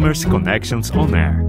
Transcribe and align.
Commerce 0.00 0.26
Connections 0.26 0.90
On 0.92 1.14
Air. 1.14 1.44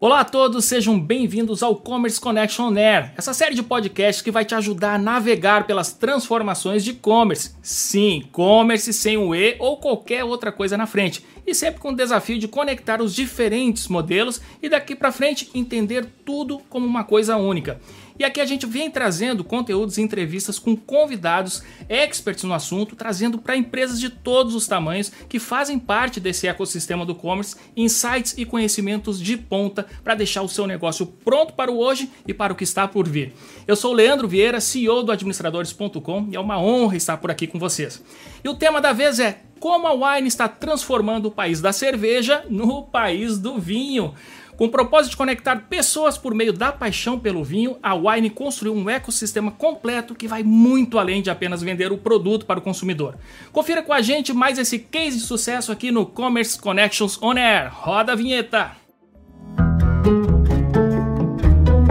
Olá 0.00 0.20
a 0.20 0.24
todos, 0.24 0.64
sejam 0.64 0.98
bem-vindos 0.98 1.62
ao 1.62 1.76
Commerce 1.76 2.18
Connection 2.18 2.68
On 2.68 2.76
Air, 2.78 3.12
essa 3.14 3.34
série 3.34 3.54
de 3.54 3.62
podcasts 3.62 4.22
que 4.22 4.30
vai 4.30 4.42
te 4.42 4.54
ajudar 4.54 4.94
a 4.94 4.98
navegar 4.98 5.66
pelas 5.66 5.92
transformações 5.92 6.82
de 6.82 6.94
commerce. 6.94 7.54
Sim, 7.60 8.24
commerce 8.32 8.90
sem 8.94 9.18
o 9.18 9.34
E 9.34 9.54
ou 9.58 9.76
qualquer 9.76 10.24
outra 10.24 10.50
coisa 10.50 10.78
na 10.78 10.86
frente, 10.86 11.22
e 11.46 11.54
sempre 11.54 11.78
com 11.78 11.90
o 11.90 11.96
desafio 11.96 12.38
de 12.38 12.48
conectar 12.48 13.02
os 13.02 13.14
diferentes 13.14 13.86
modelos 13.86 14.40
e 14.62 14.68
daqui 14.70 14.96
para 14.96 15.12
frente 15.12 15.50
entender 15.54 16.06
tudo 16.24 16.58
como 16.70 16.86
uma 16.86 17.04
coisa 17.04 17.36
única. 17.36 17.78
E 18.20 18.24
aqui 18.24 18.38
a 18.38 18.44
gente 18.44 18.66
vem 18.66 18.90
trazendo 18.90 19.42
conteúdos 19.42 19.96
e 19.96 20.02
entrevistas 20.02 20.58
com 20.58 20.76
convidados 20.76 21.62
experts 21.88 22.44
no 22.44 22.52
assunto, 22.52 22.94
trazendo 22.94 23.38
para 23.38 23.56
empresas 23.56 23.98
de 23.98 24.10
todos 24.10 24.54
os 24.54 24.66
tamanhos 24.66 25.10
que 25.26 25.38
fazem 25.38 25.78
parte 25.78 26.20
desse 26.20 26.46
ecossistema 26.46 27.06
do 27.06 27.14
commerce, 27.14 27.56
insights 27.74 28.34
e 28.36 28.44
conhecimentos 28.44 29.18
de 29.18 29.38
ponta 29.38 29.86
para 30.04 30.14
deixar 30.14 30.42
o 30.42 30.50
seu 30.50 30.66
negócio 30.66 31.06
pronto 31.06 31.54
para 31.54 31.72
o 31.72 31.78
hoje 31.78 32.10
e 32.28 32.34
para 32.34 32.52
o 32.52 32.56
que 32.56 32.62
está 32.62 32.86
por 32.86 33.08
vir. 33.08 33.32
Eu 33.66 33.74
sou 33.74 33.94
Leandro 33.94 34.28
Vieira, 34.28 34.60
CEO 34.60 35.02
do 35.02 35.12
administradores.com 35.12 36.28
e 36.30 36.36
é 36.36 36.40
uma 36.40 36.60
honra 36.60 36.98
estar 36.98 37.16
por 37.16 37.30
aqui 37.30 37.46
com 37.46 37.58
vocês. 37.58 38.04
E 38.44 38.48
o 38.50 38.54
tema 38.54 38.82
da 38.82 38.92
vez 38.92 39.18
é 39.18 39.40
como 39.58 39.86
a 39.86 39.92
Wine 39.92 40.26
está 40.26 40.48
transformando 40.48 41.26
o 41.26 41.30
país 41.30 41.60
da 41.60 41.72
cerveja 41.72 42.44
no 42.48 42.82
país 42.82 43.38
do 43.38 43.58
vinho. 43.58 44.14
Com 44.60 44.66
o 44.66 44.68
propósito 44.68 45.12
de 45.12 45.16
conectar 45.16 45.56
pessoas 45.70 46.18
por 46.18 46.34
meio 46.34 46.52
da 46.52 46.70
paixão 46.70 47.18
pelo 47.18 47.42
vinho, 47.42 47.78
a 47.82 47.94
Wine 47.94 48.28
construiu 48.28 48.74
um 48.74 48.90
ecossistema 48.90 49.50
completo 49.50 50.14
que 50.14 50.28
vai 50.28 50.42
muito 50.42 50.98
além 50.98 51.22
de 51.22 51.30
apenas 51.30 51.62
vender 51.62 51.90
o 51.90 51.96
produto 51.96 52.44
para 52.44 52.58
o 52.58 52.62
consumidor. 52.62 53.16
Confira 53.52 53.82
com 53.82 53.90
a 53.90 54.02
gente 54.02 54.34
mais 54.34 54.58
esse 54.58 54.78
case 54.78 55.16
de 55.16 55.22
sucesso 55.22 55.72
aqui 55.72 55.90
no 55.90 56.04
Commerce 56.04 56.60
Connections 56.60 57.18
On 57.22 57.38
Air. 57.38 57.70
Roda 57.72 58.12
a 58.12 58.14
vinheta! 58.14 58.72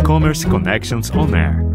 Commerce 0.05 0.45
Connections 0.45 1.09
On 1.09 1.35
Air. 1.35 1.68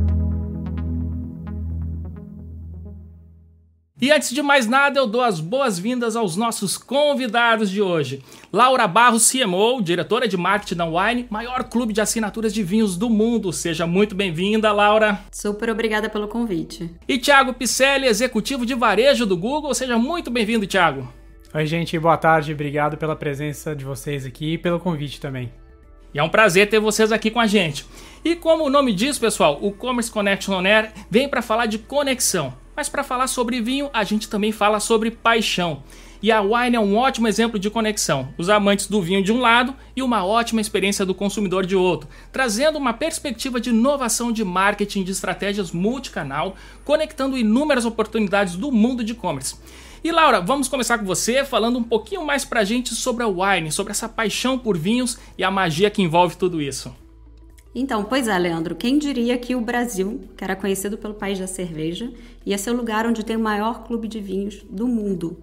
E 4.04 4.12
antes 4.12 4.32
de 4.32 4.42
mais 4.42 4.66
nada, 4.66 4.98
eu 4.98 5.06
dou 5.06 5.22
as 5.22 5.40
boas-vindas 5.40 6.14
aos 6.14 6.36
nossos 6.36 6.76
convidados 6.76 7.70
de 7.70 7.80
hoje. 7.80 8.22
Laura 8.52 8.86
Barros, 8.86 9.32
CMO, 9.32 9.80
diretora 9.80 10.28
de 10.28 10.36
marketing 10.36 10.74
da 10.74 10.84
Wine, 10.84 11.26
maior 11.30 11.64
clube 11.64 11.94
de 11.94 12.02
assinaturas 12.02 12.52
de 12.52 12.62
vinhos 12.62 12.98
do 12.98 13.08
mundo. 13.08 13.50
Seja 13.50 13.86
muito 13.86 14.14
bem-vinda, 14.14 14.70
Laura. 14.72 15.20
Super 15.32 15.70
obrigada 15.70 16.10
pelo 16.10 16.28
convite. 16.28 16.90
E 17.08 17.16
Thiago 17.16 17.54
Picelli, 17.54 18.06
executivo 18.06 18.66
de 18.66 18.74
varejo 18.74 19.24
do 19.24 19.38
Google. 19.38 19.72
Seja 19.72 19.98
muito 19.98 20.30
bem-vindo, 20.30 20.66
Thiago. 20.66 21.10
Oi, 21.54 21.64
gente, 21.64 21.98
boa 21.98 22.18
tarde. 22.18 22.52
Obrigado 22.52 22.98
pela 22.98 23.16
presença 23.16 23.74
de 23.74 23.86
vocês 23.86 24.26
aqui 24.26 24.52
e 24.52 24.58
pelo 24.58 24.78
convite 24.78 25.18
também. 25.18 25.50
E 26.12 26.18
é 26.18 26.22
um 26.22 26.28
prazer 26.28 26.68
ter 26.68 26.78
vocês 26.78 27.10
aqui 27.10 27.30
com 27.30 27.40
a 27.40 27.46
gente. 27.46 27.86
E 28.24 28.34
como 28.34 28.64
o 28.64 28.70
nome 28.70 28.94
diz, 28.94 29.18
pessoal, 29.18 29.58
o 29.60 29.70
Commerce 29.70 30.10
Connection 30.10 30.54
On 30.54 30.64
Air 30.64 30.92
vem 31.10 31.28
para 31.28 31.42
falar 31.42 31.66
de 31.66 31.76
conexão. 31.76 32.54
Mas 32.74 32.88
para 32.88 33.04
falar 33.04 33.26
sobre 33.26 33.60
vinho, 33.60 33.90
a 33.92 34.02
gente 34.02 34.30
também 34.30 34.50
fala 34.50 34.80
sobre 34.80 35.10
paixão. 35.10 35.82
E 36.22 36.32
a 36.32 36.40
Wine 36.40 36.76
é 36.76 36.80
um 36.80 36.96
ótimo 36.96 37.28
exemplo 37.28 37.58
de 37.58 37.68
conexão. 37.68 38.32
Os 38.38 38.48
amantes 38.48 38.86
do 38.86 39.02
vinho 39.02 39.22
de 39.22 39.30
um 39.30 39.40
lado 39.40 39.74
e 39.94 40.02
uma 40.02 40.24
ótima 40.24 40.62
experiência 40.62 41.04
do 41.04 41.14
consumidor 41.14 41.66
de 41.66 41.76
outro, 41.76 42.08
trazendo 42.32 42.78
uma 42.78 42.94
perspectiva 42.94 43.60
de 43.60 43.68
inovação 43.68 44.32
de 44.32 44.42
marketing 44.42 45.04
de 45.04 45.12
estratégias 45.12 45.70
multicanal, 45.70 46.56
conectando 46.82 47.36
inúmeras 47.36 47.84
oportunidades 47.84 48.56
do 48.56 48.72
mundo 48.72 49.04
de 49.04 49.12
e-commerce. 49.12 49.56
E 50.02 50.10
Laura, 50.10 50.40
vamos 50.40 50.66
começar 50.66 50.96
com 50.96 51.04
você 51.04 51.44
falando 51.44 51.78
um 51.78 51.84
pouquinho 51.84 52.24
mais 52.24 52.42
pra 52.42 52.64
gente 52.64 52.94
sobre 52.94 53.22
a 53.22 53.28
Wine, 53.28 53.70
sobre 53.70 53.90
essa 53.90 54.08
paixão 54.08 54.58
por 54.58 54.78
vinhos 54.78 55.18
e 55.36 55.44
a 55.44 55.50
magia 55.50 55.90
que 55.90 56.00
envolve 56.00 56.38
tudo 56.38 56.62
isso. 56.62 57.03
Então, 57.74 58.04
pois 58.04 58.28
é, 58.28 58.38
Leandro, 58.38 58.76
quem 58.76 58.98
diria 58.98 59.36
que 59.36 59.56
o 59.56 59.60
Brasil, 59.60 60.20
que 60.36 60.44
era 60.44 60.54
conhecido 60.54 60.96
pelo 60.96 61.14
país 61.14 61.38
da 61.38 61.46
cerveja, 61.46 62.12
ia 62.46 62.56
ser 62.56 62.70
o 62.70 62.76
lugar 62.76 63.04
onde 63.06 63.24
tem 63.24 63.36
o 63.36 63.40
maior 63.40 63.84
clube 63.84 64.06
de 64.06 64.20
vinhos 64.20 64.64
do 64.70 64.86
mundo. 64.86 65.36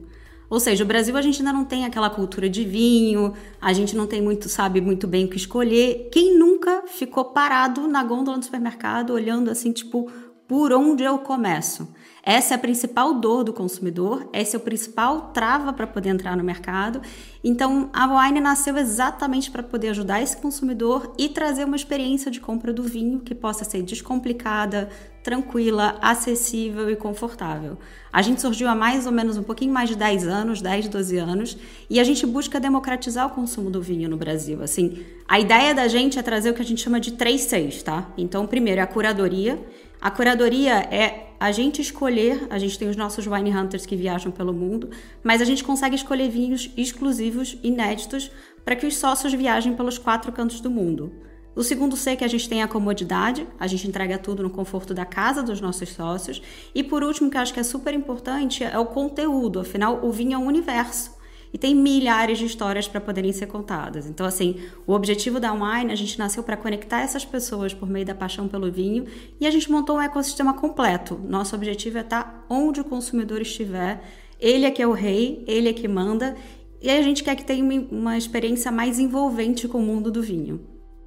Ou 0.49 0.59
seja, 0.59 0.83
o 0.83 0.87
Brasil 0.87 1.15
a 1.15 1.21
gente 1.21 1.39
ainda 1.39 1.53
não 1.53 1.65
tem 1.65 1.85
aquela 1.85 2.09
cultura 2.09 2.49
de 2.49 2.63
vinho, 2.63 3.33
a 3.59 3.71
gente 3.73 3.95
não 3.95 4.05
tem 4.05 4.21
muito, 4.21 4.49
sabe 4.49 4.81
muito 4.81 5.07
bem 5.07 5.25
o 5.25 5.29
que 5.29 5.37
escolher. 5.37 6.09
Quem 6.11 6.37
nunca 6.37 6.83
ficou 6.87 7.25
parado 7.25 7.87
na 7.87 8.03
gôndola 8.03 8.37
do 8.37 8.43
supermercado 8.45 9.11
olhando 9.11 9.49
assim, 9.49 9.71
tipo, 9.71 10.11
por 10.47 10.73
onde 10.73 11.03
eu 11.03 11.19
começo? 11.19 11.87
Essa 12.23 12.53
é 12.53 12.55
a 12.55 12.59
principal 12.59 13.15
dor 13.15 13.43
do 13.43 13.51
consumidor, 13.51 14.29
esse 14.31 14.55
é 14.55 14.59
o 14.59 14.61
principal 14.61 15.31
trava 15.33 15.73
para 15.73 15.87
poder 15.87 16.09
entrar 16.09 16.37
no 16.37 16.43
mercado. 16.43 17.01
Então, 17.43 17.89
a 17.91 18.05
Wine 18.05 18.39
nasceu 18.39 18.77
exatamente 18.77 19.49
para 19.49 19.63
poder 19.63 19.89
ajudar 19.89 20.21
esse 20.21 20.37
consumidor 20.37 21.15
e 21.17 21.29
trazer 21.29 21.65
uma 21.65 21.75
experiência 21.75 22.29
de 22.29 22.39
compra 22.39 22.71
do 22.71 22.83
vinho 22.83 23.21
que 23.21 23.33
possa 23.33 23.63
ser 23.63 23.81
descomplicada, 23.81 24.89
tranquila, 25.23 25.97
acessível 25.99 26.91
e 26.91 26.95
confortável. 26.95 27.77
A 28.13 28.21
gente 28.21 28.39
surgiu 28.39 28.67
há 28.67 28.75
mais 28.75 29.07
ou 29.07 29.11
menos 29.11 29.37
um 29.37 29.43
pouquinho 29.43 29.73
mais 29.73 29.89
de 29.89 29.95
10 29.95 30.27
anos, 30.27 30.61
10, 30.61 30.89
12 30.89 31.17
anos, 31.17 31.57
e 31.89 31.99
a 31.99 32.03
gente 32.03 32.25
busca 32.27 32.59
democratizar 32.59 33.25
o 33.25 33.31
consumo 33.31 33.71
do 33.71 33.81
vinho 33.81 34.07
no 34.07 34.17
Brasil. 34.17 34.61
Assim, 34.61 35.03
a 35.27 35.39
ideia 35.39 35.73
da 35.73 35.87
gente 35.87 36.19
é 36.19 36.21
trazer 36.21 36.51
o 36.51 36.53
que 36.53 36.61
a 36.61 36.65
gente 36.65 36.83
chama 36.83 36.99
de 36.99 37.13
3 37.13 37.41
Cs, 37.41 37.81
tá? 37.81 38.07
Então, 38.15 38.45
primeiro 38.45 38.79
é 38.79 38.83
a 38.83 38.87
curadoria. 38.87 39.59
A 40.01 40.09
curadoria 40.09 40.77
é 40.91 41.27
a 41.39 41.51
gente 41.51 41.79
escolher, 41.79 42.47
a 42.49 42.57
gente 42.57 42.77
tem 42.77 42.89
os 42.89 42.95
nossos 42.95 43.27
wine 43.27 43.55
hunters 43.55 43.85
que 43.85 43.95
viajam 43.95 44.31
pelo 44.31 44.51
mundo, 44.51 44.89
mas 45.23 45.43
a 45.43 45.45
gente 45.45 45.63
consegue 45.63 45.95
escolher 45.95 46.27
vinhos 46.27 46.71
exclusivos, 46.75 47.55
inéditos, 47.61 48.31
para 48.65 48.75
que 48.75 48.87
os 48.87 48.97
sócios 48.97 49.31
viajem 49.31 49.75
pelos 49.75 49.99
quatro 49.99 50.31
cantos 50.31 50.59
do 50.59 50.71
mundo. 50.71 51.11
O 51.55 51.61
segundo 51.61 51.95
C 51.95 52.15
que 52.15 52.23
a 52.23 52.27
gente 52.27 52.49
tem 52.49 52.61
é 52.61 52.63
a 52.63 52.67
comodidade, 52.67 53.47
a 53.59 53.67
gente 53.67 53.87
entrega 53.87 54.17
tudo 54.17 54.41
no 54.41 54.49
conforto 54.49 54.91
da 54.91 55.05
casa 55.05 55.43
dos 55.43 55.61
nossos 55.61 55.89
sócios. 55.89 56.41
E 56.73 56.83
por 56.83 57.03
último, 57.03 57.29
que 57.29 57.37
eu 57.37 57.41
acho 57.41 57.53
que 57.53 57.59
é 57.59 57.63
super 57.63 57.93
importante, 57.93 58.63
é 58.63 58.79
o 58.79 58.87
conteúdo, 58.87 59.59
afinal, 59.59 60.03
o 60.03 60.11
vinho 60.11 60.33
é 60.33 60.37
um 60.37 60.47
universo 60.47 61.20
e 61.53 61.57
tem 61.57 61.75
milhares 61.75 62.37
de 62.37 62.45
histórias 62.45 62.87
para 62.87 63.01
poderem 63.01 63.31
ser 63.31 63.47
contadas. 63.47 64.07
Então, 64.07 64.25
assim, 64.25 64.61
o 64.87 64.93
objetivo 64.93 65.39
da 65.39 65.51
Wine, 65.51 65.91
a 65.91 65.95
gente 65.95 66.17
nasceu 66.17 66.43
para 66.43 66.55
conectar 66.57 67.01
essas 67.01 67.25
pessoas 67.25 67.73
por 67.73 67.89
meio 67.89 68.05
da 68.05 68.15
paixão 68.15 68.47
pelo 68.47 68.71
vinho 68.71 69.05
e 69.39 69.45
a 69.45 69.51
gente 69.51 69.71
montou 69.71 69.97
um 69.97 70.01
ecossistema 70.01 70.53
completo. 70.53 71.19
Nosso 71.27 71.55
objetivo 71.55 71.97
é 71.97 72.01
estar 72.01 72.23
tá 72.23 72.45
onde 72.49 72.79
o 72.79 72.83
consumidor 72.83 73.41
estiver, 73.41 74.01
ele 74.39 74.65
é 74.65 74.71
que 74.71 74.81
é 74.81 74.87
o 74.87 74.93
rei, 74.93 75.43
ele 75.47 75.69
é 75.69 75.73
que 75.73 75.87
manda 75.87 76.35
e 76.81 76.89
a 76.89 77.01
gente 77.01 77.23
quer 77.23 77.35
que 77.35 77.45
tenha 77.45 77.63
uma 77.91 78.17
experiência 78.17 78.71
mais 78.71 78.97
envolvente 78.97 79.67
com 79.67 79.77
o 79.77 79.83
mundo 79.83 80.09
do 80.09 80.21
vinho. 80.21 80.59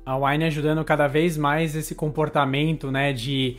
A 0.06 0.16
Wine 0.16 0.44
ajudando 0.44 0.84
cada 0.84 1.08
vez 1.08 1.36
mais 1.36 1.74
esse 1.74 1.94
comportamento, 1.94 2.92
né, 2.92 3.12
de 3.12 3.56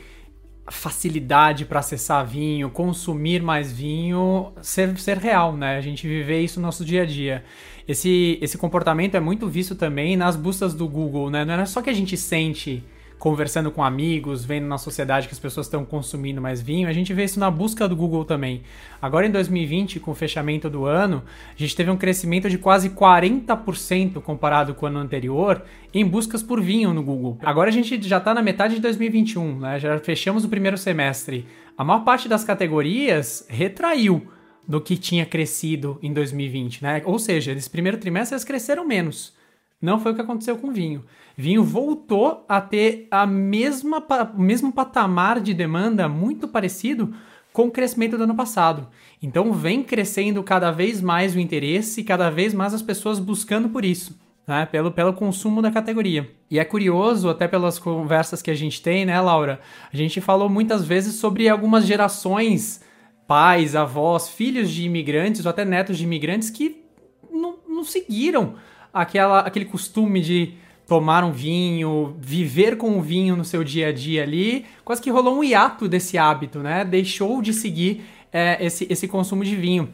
facilidade 0.68 1.66
para 1.66 1.80
acessar 1.80 2.26
vinho, 2.26 2.70
consumir 2.70 3.42
mais 3.42 3.72
vinho, 3.72 4.52
ser, 4.62 4.98
ser 4.98 5.18
real, 5.18 5.56
né? 5.56 5.78
A 5.78 5.82
gente 5.82 6.08
viver 6.08 6.42
isso 6.42 6.60
no 6.60 6.66
nosso 6.66 6.84
dia 6.84 7.04
a 7.04 7.06
dia. 7.06 7.44
Esse, 7.88 8.40
esse 8.42 8.58
comportamento 8.58 9.16
é 9.16 9.20
muito 9.20 9.48
visto 9.48 9.76
também 9.76 10.18
nas 10.18 10.36
buscas 10.36 10.74
do 10.74 10.88
Google, 10.88 11.30
né? 11.30 11.46
Não 11.46 11.54
é 11.54 11.66
só 11.66 11.82
que 11.82 11.90
a 11.90 11.94
gente 11.94 12.18
sente 12.18 12.84
conversando 13.26 13.72
com 13.72 13.84
amigos, 13.84 14.46
vendo 14.46 14.68
na 14.68 14.78
sociedade 14.78 15.28
que 15.28 15.34
as 15.34 15.40
pessoas 15.40 15.66
estão 15.66 15.84
consumindo 15.84 16.40
mais 16.40 16.62
vinho, 16.62 16.88
a 16.88 16.94
gente 16.94 17.12
vê 17.12 17.24
isso 17.24 17.40
na 17.40 17.50
busca 17.50 17.88
do 17.88 17.96
Google 17.96 18.24
também. 18.24 18.62
Agora 19.02 19.26
em 19.26 19.32
2020, 19.32 20.00
com 20.00 20.12
o 20.12 20.14
fechamento 20.14 20.70
do 20.70 20.86
ano, 20.86 21.24
a 21.50 21.60
gente 21.60 21.76
teve 21.76 21.90
um 21.90 21.98
crescimento 21.98 22.48
de 22.48 22.60
quase 22.60 22.92
40% 22.92 24.22
comparado 24.22 24.76
com 24.76 24.86
o 24.86 24.90
ano 24.90 25.00
anterior 25.00 25.64
em 25.92 26.06
buscas 26.06 26.44
por 26.44 26.62
vinho 26.62 26.94
no 26.94 27.02
Google. 27.02 27.40
Agora 27.42 27.70
a 27.70 27.74
gente 27.74 28.00
já 28.08 28.20
está 28.20 28.32
na 28.32 28.44
metade 28.44 28.76
de 28.76 28.82
2021, 28.82 29.58
né? 29.58 29.80
já 29.80 29.98
fechamos 29.98 30.46
o 30.46 30.50
primeiro 30.50 30.78
semestre. 30.78 31.48
A 31.76 31.84
maior 31.84 32.04
parte 32.04 32.30
das 32.30 32.44
categorias 32.44 33.44
retraiu 33.50 34.28
do 34.68 34.80
que 34.80 34.96
tinha 34.96 35.26
crescido 35.26 35.98
em 36.04 36.14
2020, 36.14 36.84
né? 36.84 37.02
Ou 37.04 37.18
seja, 37.18 37.56
nesse 37.56 37.72
primeiro 37.72 37.98
trimestre 37.98 38.36
eles 38.36 38.44
cresceram 38.44 38.86
menos. 38.86 39.34
Não 39.82 40.00
foi 40.00 40.12
o 40.12 40.16
que 40.16 40.22
aconteceu 40.22 40.58
com 40.58 40.68
o 40.68 40.72
vinho. 40.72 41.04
Vinho 41.38 41.64
voltou 41.64 42.46
a 42.48 42.62
ter 42.62 43.08
a 43.12 43.26
mesma, 43.26 44.04
o 44.36 44.42
mesmo 44.42 44.72
patamar 44.72 45.42
de 45.42 45.54
demanda 45.54 46.08
muito 46.08 46.48
parecido 46.48 47.14
com 47.52 47.68
o 47.68 47.72
crescimento 47.72 48.18
do 48.18 48.24
ano 48.24 48.36
passado. 48.36 48.88
Então 49.22 49.54
vem 49.54 49.84
crescendo 49.84 50.44
cada 50.44 50.72
vez 50.72 51.02
mais 51.02 51.36
o 51.36 51.40
interesse 51.40 52.02
e 52.02 52.04
cada 52.04 52.30
vez 52.30 52.54
mais 52.54 52.74
as 52.74 52.82
pessoas 52.82 53.20
buscando 53.20 53.70
por 53.70 53.84
isso. 53.84 54.24
Né, 54.48 54.64
pelo, 54.68 54.92
pelo 54.92 55.12
consumo 55.12 55.60
da 55.60 55.72
categoria. 55.72 56.30
E 56.52 56.60
é 56.60 56.64
curioso, 56.64 57.30
até 57.30 57.48
pelas 57.48 57.80
conversas 57.80 58.44
que 58.44 58.52
a 58.52 58.54
gente 58.54 58.80
tem, 58.80 59.04
né, 59.04 59.20
Laura? 59.20 59.60
A 59.92 59.98
gente 59.98 60.22
falou 60.22 60.48
muitas 60.48 60.86
vezes 60.86 61.16
sobre 61.16 61.50
algumas 61.50 61.84
gerações, 61.84 62.80
pais, 63.28 63.76
avós, 63.76 64.30
filhos 64.30 64.70
de 64.70 64.86
imigrantes 64.86 65.48
ou 65.48 65.50
até 65.50 65.66
netos 65.66 65.98
de 65.98 66.04
imigrantes 66.04 66.52
que 66.52 66.84
não, 67.32 67.56
não 67.68 67.84
seguiram 67.84 68.54
aquela, 68.94 69.40
aquele 69.40 69.66
costume 69.66 70.22
de 70.22 70.54
tomar 70.88 71.24
um 71.24 71.32
vinho, 71.32 72.16
viver 72.20 72.78
com 72.78 72.98
o 72.98 73.02
vinho 73.02 73.36
no 73.36 73.44
seu 73.44 73.64
dia 73.64 73.88
a 73.88 73.92
dia 73.92 74.24
ali, 74.24 74.66
quase 74.84 75.02
que 75.02 75.10
rolou 75.10 75.40
um 75.40 75.44
hiato 75.44 75.88
desse 75.88 76.18
hábito, 76.18 76.60
né? 76.60 76.86
Deixou 76.86 77.42
de 77.42 77.54
seguir 77.54 78.04
é, 78.32 78.64
esse, 78.64 78.86
esse 78.90 79.08
consumo 79.08 79.44
de 79.44 79.56
vinho. 79.56 79.90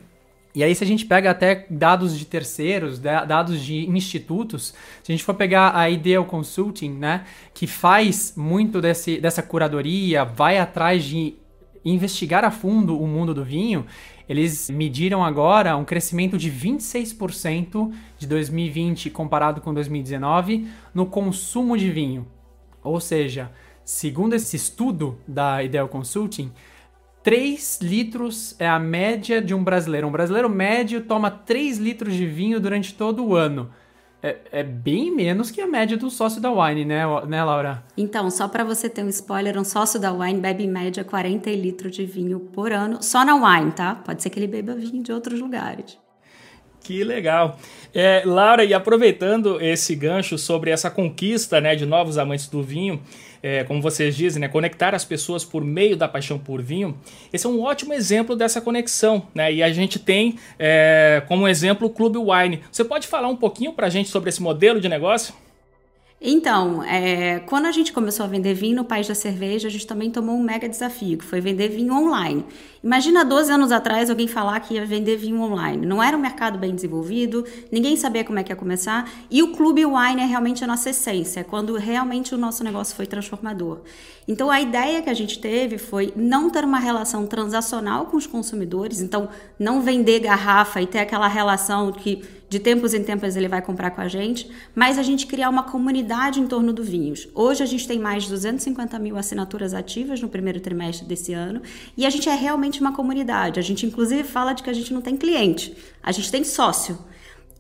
E 0.54 0.64
aí, 0.64 0.76
se 0.76 0.84
a 0.84 0.88
gente 0.88 1.06
pega 1.06 1.32
até 1.32 1.66
dados 1.70 2.18
de 2.18 2.26
terceiros, 2.26 3.00
dados 3.00 3.62
de 3.62 3.90
institutos, 3.90 4.74
se 5.02 5.12
a 5.12 5.16
gente 5.16 5.24
for 5.24 5.34
pegar 5.34 5.74
a 5.74 5.90
Ideal 5.90 6.26
Consulting, 6.26 6.92
né, 6.92 7.24
que 7.54 7.66
faz 7.66 8.34
muito 8.36 8.82
desse, 8.82 9.18
dessa 9.18 9.42
curadoria, 9.42 10.26
vai 10.26 10.58
atrás 10.58 11.06
de 11.06 11.36
investigar 11.86 12.44
a 12.44 12.52
fundo 12.52 13.00
o 13.00 13.08
mundo 13.08 13.34
do 13.34 13.46
vinho, 13.46 13.86
eles 14.28 14.70
mediram 14.70 15.24
agora 15.24 15.76
um 15.76 15.86
crescimento 15.86 16.38
de 16.38 16.52
26% 16.52 17.92
de 18.18 18.28
2020 18.28 19.10
comparado 19.10 19.62
com 19.62 19.74
2019 19.74 20.68
no 20.94 21.06
consumo 21.06 21.78
de 21.78 21.90
vinho. 21.90 22.28
Ou 22.84 23.00
seja, 23.00 23.52
segundo 23.84 24.34
esse 24.34 24.56
estudo 24.56 25.18
da 25.28 25.64
Ideal 25.64 25.88
Consulting, 25.88 26.52
3 27.24 27.80
litros 27.82 28.56
é 28.58 28.68
a 28.68 28.80
média 28.80 29.42
de 29.42 29.54
um 29.54 29.64
brasileiro. 29.64 30.08
Um 30.08 30.12
brasileiro 30.12 30.50
médio 30.50 31.02
toma 31.02 31.30
3 31.30 31.78
litros 31.78 32.16
de 32.16 32.26
vinho 32.26 32.60
durante 32.60 32.96
todo 32.96 33.24
o 33.24 33.36
ano. 33.36 33.70
É, 34.24 34.38
é, 34.52 34.64
bem 34.64 35.14
menos 35.16 35.50
que 35.50 35.60
a 35.60 35.68
média 35.68 35.98
do 35.98 36.10
sócio 36.10 36.40
da 36.40 36.52
Wine, 36.52 36.86
né, 36.86 37.04
né 37.28 37.44
Laura? 37.44 37.84
Então, 37.98 38.30
só 38.30 38.48
para 38.48 38.64
você 38.64 38.88
ter 38.88 39.04
um 39.04 39.10
spoiler, 39.10 39.58
um 39.58 39.64
sócio 39.64 40.00
da 40.00 40.14
Wine 40.14 40.40
bebe 40.40 40.64
em 40.64 40.70
média 40.70 41.04
40 41.04 41.50
litros 41.50 41.96
de 41.96 42.06
vinho 42.06 42.40
por 42.40 42.72
ano, 42.72 43.02
só 43.02 43.26
na 43.26 43.36
Wine, 43.36 43.72
tá? 43.72 43.96
Pode 43.96 44.22
ser 44.22 44.30
que 44.30 44.40
ele 44.40 44.48
beba 44.48 44.76
vinho 44.76 45.02
de 45.02 45.12
outros 45.12 45.40
lugares. 45.40 45.98
Que 46.84 47.04
legal. 47.04 47.60
É, 47.94 48.24
Laura, 48.26 48.64
e 48.64 48.74
aproveitando 48.74 49.62
esse 49.62 49.96
gancho 49.96 50.38
sobre 50.38 50.72
essa 50.72 50.90
conquista 50.90 51.62
né, 51.62 51.76
de 51.76 51.86
novos 51.86 52.18
amantes 52.18 52.48
do 52.48 52.64
vinho, 52.64 53.02
é, 53.44 53.64
como 53.64 53.82
vocês 53.82 54.16
dizem, 54.16 54.42
né, 54.42 54.48
conectar 54.48 54.96
as 54.96 55.04
pessoas 55.04 55.44
por 55.44 55.64
meio 55.64 55.98
da 55.98 56.08
paixão 56.08 56.40
por 56.40 56.62
vinho, 56.62 56.98
esse 57.34 57.46
é 57.46 57.50
um 57.50 57.62
ótimo 57.62 57.94
exemplo 57.94 58.36
dessa 58.36 58.62
conexão. 58.62 59.28
Né? 59.34 59.54
E 59.54 59.64
a 59.64 59.72
gente 59.72 60.00
tem 60.00 60.38
é, 60.58 61.22
como 61.28 61.48
exemplo 61.48 61.88
o 61.88 61.90
Clube 61.90 62.18
Wine. 62.18 62.62
Você 62.72 62.84
pode 62.84 63.08
falar 63.08 63.28
um 63.28 63.36
pouquinho 63.36 63.74
para 63.74 63.88
a 63.88 63.90
gente 63.90 64.10
sobre 64.10 64.30
esse 64.30 64.42
modelo 64.42 64.80
de 64.80 64.88
negócio? 64.88 65.34
Então, 66.24 66.84
é, 66.84 67.40
quando 67.40 67.66
a 67.66 67.72
gente 67.72 67.92
começou 67.92 68.24
a 68.24 68.30
vender 68.30 68.54
vinho 68.54 68.76
no 68.76 68.86
País 68.86 69.08
da 69.08 69.16
Cerveja, 69.16 69.68
a 69.68 69.72
gente 69.72 69.88
também 69.88 70.12
tomou 70.12 70.36
um 70.36 70.44
mega 70.44 70.70
desafio, 70.70 71.18
que 71.18 71.26
foi 71.26 71.42
vender 71.42 71.70
vinho 71.70 71.96
online. 71.96 72.46
Imagina 72.84 73.26
12 73.26 73.52
anos 73.52 73.72
atrás 73.72 74.08
alguém 74.08 74.28
falar 74.28 74.60
que 74.60 74.76
ia 74.76 74.86
vender 74.86 75.18
vinho 75.18 75.42
online. 75.42 75.84
Não 75.84 76.02
era 76.02 76.16
um 76.16 76.20
mercado 76.20 76.60
bem 76.60 76.76
desenvolvido, 76.76 77.44
ninguém 77.72 77.98
sabia 77.98 78.24
como 78.24 78.38
é 78.38 78.44
que 78.44 78.52
ia 78.52 78.56
começar, 78.56 79.10
e 79.32 79.42
o 79.42 79.54
Clube 79.54 79.84
Wine 79.84 80.22
é 80.22 80.26
realmente 80.26 80.64
a 80.64 80.68
nossa 80.68 80.92
essência, 80.92 81.40
é 81.40 81.44
quando 81.44 81.76
realmente 81.76 82.36
o 82.36 82.38
nosso 82.38 82.64
negócio 82.64 82.96
foi 82.96 83.08
transformador. 83.08 83.80
Então, 84.28 84.52
a 84.52 84.62
ideia 84.62 85.02
que 85.02 85.10
a 85.10 85.16
gente 85.16 85.40
teve 85.40 85.80
foi 85.80 86.14
não 86.16 86.52
ter 86.52 86.64
uma 86.64 86.78
relação 86.78 87.26
transacional 87.26 88.06
com 88.06 88.16
os 88.16 88.28
consumidores, 88.28 89.02
então 89.02 89.28
não 89.58 89.82
vender 89.82 90.20
garrafa 90.20 90.80
e 90.84 90.86
ter 90.86 91.00
aquela 91.00 91.28
relação 91.28 91.92
que 91.92 92.22
de 92.52 92.60
tempos 92.60 92.94
em 92.94 93.02
tempos 93.02 93.38
ele 93.38 93.48
vai 93.48 93.62
comprar 93.62 93.92
com 93.92 94.02
a 94.02 94.10
gente, 94.10 94.52
mas 94.76 94.98
a 95.00 95.04
gente 95.04 95.26
criar 95.26 95.48
uma 95.48 95.64
comunidade 95.64 96.42
em 96.42 96.46
torno 96.46 96.74
do 96.74 96.84
vinhos. 96.84 97.30
Hoje 97.34 97.64
a 97.64 97.66
gente 97.66 97.88
tem 97.88 97.98
mais 97.98 98.24
de 98.24 98.30
250 98.30 99.00
mil 99.00 99.16
assinaturas 99.16 99.74
ativas 99.74 100.20
no 100.20 100.28
primeiro 100.28 100.60
trimestre 100.60 101.08
desse 101.08 101.32
ano 101.32 101.62
e 101.96 102.06
a 102.06 102.10
gente 102.10 102.28
é 102.28 102.36
realmente 102.36 102.82
uma 102.82 102.92
comunidade. 102.92 103.58
A 103.58 103.64
gente 103.64 103.86
inclusive 103.86 104.26
fala 104.26 104.52
de 104.52 104.64
que 104.64 104.70
a 104.70 104.74
gente 104.74 104.94
não 104.94 105.00
tem 105.00 105.16
cliente, 105.16 105.74
a 106.04 106.12
gente 106.12 106.30
tem 106.30 106.44
sócio. 106.44 107.00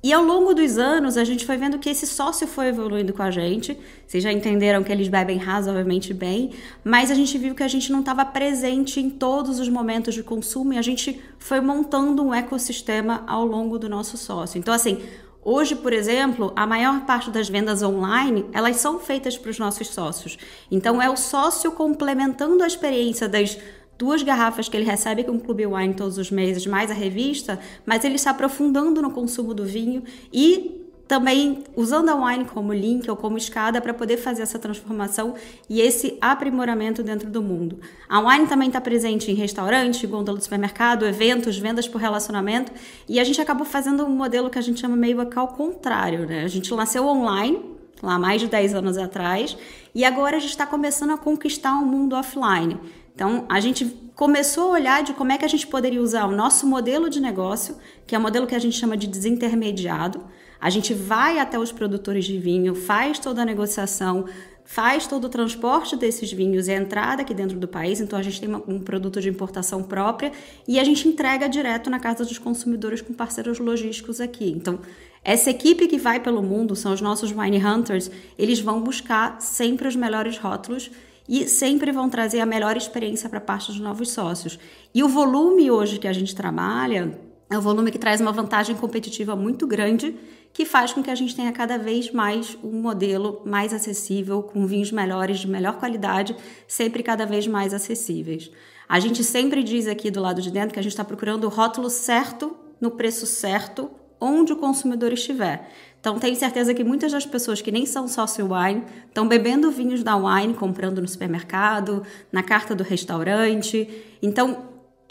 E 0.03 0.11
ao 0.11 0.23
longo 0.23 0.53
dos 0.55 0.79
anos, 0.79 1.15
a 1.15 1.23
gente 1.23 1.45
foi 1.45 1.57
vendo 1.57 1.77
que 1.77 1.87
esse 1.87 2.07
sócio 2.07 2.47
foi 2.47 2.67
evoluindo 2.67 3.13
com 3.13 3.21
a 3.21 3.29
gente. 3.29 3.77
Vocês 4.07 4.23
já 4.23 4.31
entenderam 4.31 4.83
que 4.83 4.91
eles 4.91 5.07
bebem 5.07 5.37
razoavelmente 5.37 6.11
bem, 6.11 6.51
mas 6.83 7.11
a 7.11 7.13
gente 7.13 7.37
viu 7.37 7.53
que 7.53 7.61
a 7.61 7.67
gente 7.67 7.91
não 7.91 7.99
estava 7.99 8.25
presente 8.25 8.99
em 8.99 9.11
todos 9.11 9.59
os 9.59 9.69
momentos 9.69 10.15
de 10.15 10.23
consumo 10.23 10.73
e 10.73 10.77
a 10.79 10.81
gente 10.81 11.21
foi 11.37 11.61
montando 11.61 12.23
um 12.23 12.33
ecossistema 12.33 13.23
ao 13.27 13.45
longo 13.45 13.77
do 13.77 13.87
nosso 13.87 14.17
sócio. 14.17 14.57
Então, 14.57 14.73
assim, 14.73 15.01
Hoje, 15.43 15.75
por 15.75 15.91
exemplo, 15.91 16.53
a 16.55 16.67
maior 16.67 17.01
parte 17.01 17.31
das 17.31 17.49
vendas 17.49 17.81
online, 17.81 18.45
elas 18.53 18.75
são 18.75 18.99
feitas 18.99 19.39
para 19.39 19.49
os 19.49 19.57
nossos 19.57 19.87
sócios. 19.87 20.37
Então 20.69 21.01
é 21.01 21.09
o 21.09 21.17
sócio 21.17 21.71
complementando 21.71 22.63
a 22.63 22.67
experiência 22.67 23.27
das 23.27 23.57
duas 24.01 24.23
garrafas 24.23 24.67
que 24.67 24.75
ele 24.75 24.83
recebe 24.83 25.23
com 25.23 25.33
o 25.33 25.39
Clube 25.39 25.63
Wine 25.63 25.93
todos 25.93 26.17
os 26.17 26.31
meses, 26.31 26.65
mais 26.65 26.89
a 26.89 26.93
revista, 26.95 27.59
mas 27.85 28.03
ele 28.03 28.15
está 28.15 28.31
aprofundando 28.31 28.99
no 28.99 29.11
consumo 29.11 29.53
do 29.53 29.63
vinho 29.63 30.01
e 30.33 30.81
também 31.07 31.63
usando 31.75 32.09
a 32.09 32.15
wine 32.15 32.45
como 32.45 32.73
link 32.73 33.07
ou 33.07 33.15
como 33.15 33.37
escada 33.37 33.79
para 33.79 33.93
poder 33.93 34.17
fazer 34.17 34.41
essa 34.41 34.57
transformação 34.57 35.35
e 35.69 35.81
esse 35.81 36.17
aprimoramento 36.19 37.03
dentro 37.03 37.29
do 37.29 37.43
mundo. 37.43 37.79
A 38.09 38.19
wine 38.19 38.47
também 38.47 38.69
está 38.69 38.81
presente 38.81 39.29
em 39.29 39.35
restaurante, 39.35 40.07
gôndola 40.07 40.39
do 40.39 40.43
supermercado, 40.43 41.05
eventos, 41.05 41.59
vendas 41.59 41.87
por 41.87 42.01
relacionamento 42.01 42.71
e 43.07 43.19
a 43.19 43.23
gente 43.23 43.39
acabou 43.39 43.65
fazendo 43.65 44.03
um 44.03 44.09
modelo 44.09 44.49
que 44.49 44.57
a 44.57 44.61
gente 44.63 44.79
chama 44.79 44.95
meio 44.95 45.19
ao 45.35 45.47
contrário, 45.49 46.25
né? 46.25 46.43
A 46.43 46.47
gente 46.47 46.73
nasceu 46.73 47.05
online 47.05 47.59
lá 48.01 48.17
mais 48.17 48.41
de 48.41 48.47
10 48.47 48.73
anos 48.73 48.97
atrás 48.97 49.55
e 49.93 50.03
agora 50.03 50.37
a 50.37 50.39
gente 50.39 50.49
está 50.49 50.65
começando 50.65 51.11
a 51.11 51.17
conquistar 51.17 51.73
o 51.73 51.83
um 51.83 51.85
mundo 51.85 52.15
offline. 52.15 52.79
Então, 53.13 53.45
a 53.49 53.59
gente 53.59 53.85
começou 54.15 54.69
a 54.69 54.73
olhar 54.73 55.03
de 55.03 55.13
como 55.13 55.31
é 55.31 55.37
que 55.37 55.45
a 55.45 55.47
gente 55.47 55.67
poderia 55.67 56.01
usar 56.01 56.25
o 56.25 56.31
nosso 56.31 56.65
modelo 56.67 57.09
de 57.09 57.19
negócio, 57.19 57.77
que 58.05 58.15
é 58.15 58.17
o 58.17 58.21
modelo 58.21 58.47
que 58.47 58.55
a 58.55 58.59
gente 58.59 58.77
chama 58.77 58.95
de 58.95 59.07
desintermediado. 59.07 60.23
A 60.59 60.69
gente 60.69 60.93
vai 60.93 61.39
até 61.39 61.57
os 61.57 61.71
produtores 61.71 62.25
de 62.25 62.37
vinho, 62.37 62.75
faz 62.75 63.17
toda 63.17 63.41
a 63.41 63.45
negociação, 63.45 64.25
faz 64.63 65.07
todo 65.07 65.25
o 65.25 65.29
transporte 65.29 65.95
desses 65.95 66.31
vinhos 66.31 66.67
e 66.67 66.71
a 66.71 66.75
entrada 66.75 67.23
aqui 67.23 67.33
dentro 67.33 67.57
do 67.59 67.67
país. 67.67 67.99
Então, 67.99 68.17
a 68.17 68.21
gente 68.21 68.39
tem 68.39 68.49
um 68.67 68.79
produto 68.79 69.19
de 69.19 69.29
importação 69.29 69.83
própria 69.83 70.31
e 70.67 70.79
a 70.79 70.83
gente 70.83 71.07
entrega 71.07 71.49
direto 71.49 71.89
na 71.89 71.99
casa 71.99 72.23
dos 72.23 72.37
consumidores 72.37 73.01
com 73.01 73.13
parceiros 73.13 73.59
logísticos 73.59 74.21
aqui. 74.21 74.49
Então, 74.51 74.79
essa 75.23 75.49
equipe 75.49 75.87
que 75.87 75.97
vai 75.97 76.19
pelo 76.19 76.41
mundo, 76.41 76.75
são 76.75 76.93
os 76.93 77.01
nossos 77.01 77.31
wine 77.31 77.63
hunters, 77.63 78.09
eles 78.37 78.59
vão 78.59 78.81
buscar 78.81 79.41
sempre 79.41 79.87
os 79.87 79.95
melhores 79.95 80.37
rótulos 80.37 80.89
e 81.27 81.47
sempre 81.47 81.91
vão 81.91 82.09
trazer 82.09 82.39
a 82.39 82.45
melhor 82.45 82.75
experiência 82.75 83.29
para 83.29 83.39
parte 83.39 83.71
dos 83.71 83.79
novos 83.79 84.11
sócios. 84.11 84.59
E 84.93 85.03
o 85.03 85.07
volume 85.07 85.71
hoje 85.71 85.99
que 85.99 86.07
a 86.07 86.13
gente 86.13 86.35
trabalha 86.35 87.17
é 87.49 87.57
um 87.57 87.61
volume 87.61 87.91
que 87.91 87.99
traz 87.99 88.21
uma 88.21 88.31
vantagem 88.31 88.75
competitiva 88.75 89.35
muito 89.35 89.67
grande, 89.67 90.15
que 90.53 90.65
faz 90.65 90.93
com 90.93 91.03
que 91.03 91.09
a 91.09 91.15
gente 91.15 91.35
tenha 91.35 91.51
cada 91.51 91.77
vez 91.77 92.11
mais 92.11 92.57
um 92.63 92.81
modelo 92.81 93.41
mais 93.45 93.73
acessível, 93.73 94.41
com 94.41 94.65
vinhos 94.65 94.91
melhores, 94.91 95.39
de 95.39 95.47
melhor 95.47 95.77
qualidade, 95.77 96.35
sempre 96.67 97.03
cada 97.03 97.25
vez 97.25 97.47
mais 97.47 97.73
acessíveis. 97.73 98.49
A 98.87 98.99
gente 98.99 99.23
sempre 99.23 99.63
diz 99.63 99.87
aqui 99.87 100.09
do 100.09 100.21
lado 100.21 100.41
de 100.41 100.51
dentro 100.51 100.73
que 100.73 100.79
a 100.79 100.83
gente 100.83 100.93
está 100.93 101.03
procurando 101.03 101.45
o 101.45 101.49
rótulo 101.49 101.89
certo, 101.89 102.55
no 102.79 102.91
preço 102.91 103.25
certo, 103.25 103.89
onde 104.19 104.53
o 104.53 104.57
consumidor 104.57 105.11
estiver. 105.11 105.69
Então, 106.01 106.17
tenho 106.17 106.35
certeza 106.35 106.73
que 106.73 106.83
muitas 106.83 107.11
das 107.11 107.27
pessoas 107.27 107.61
que 107.61 107.71
nem 107.71 107.85
são 107.85 108.07
sócio 108.07 108.49
wine 108.51 108.83
estão 109.07 109.27
bebendo 109.27 109.69
vinhos 109.69 110.01
da 110.01 110.17
wine, 110.17 110.55
comprando 110.55 110.99
no 110.99 111.07
supermercado, 111.07 112.01
na 112.31 112.41
carta 112.41 112.73
do 112.73 112.83
restaurante. 112.83 113.87
Então, 114.19 114.65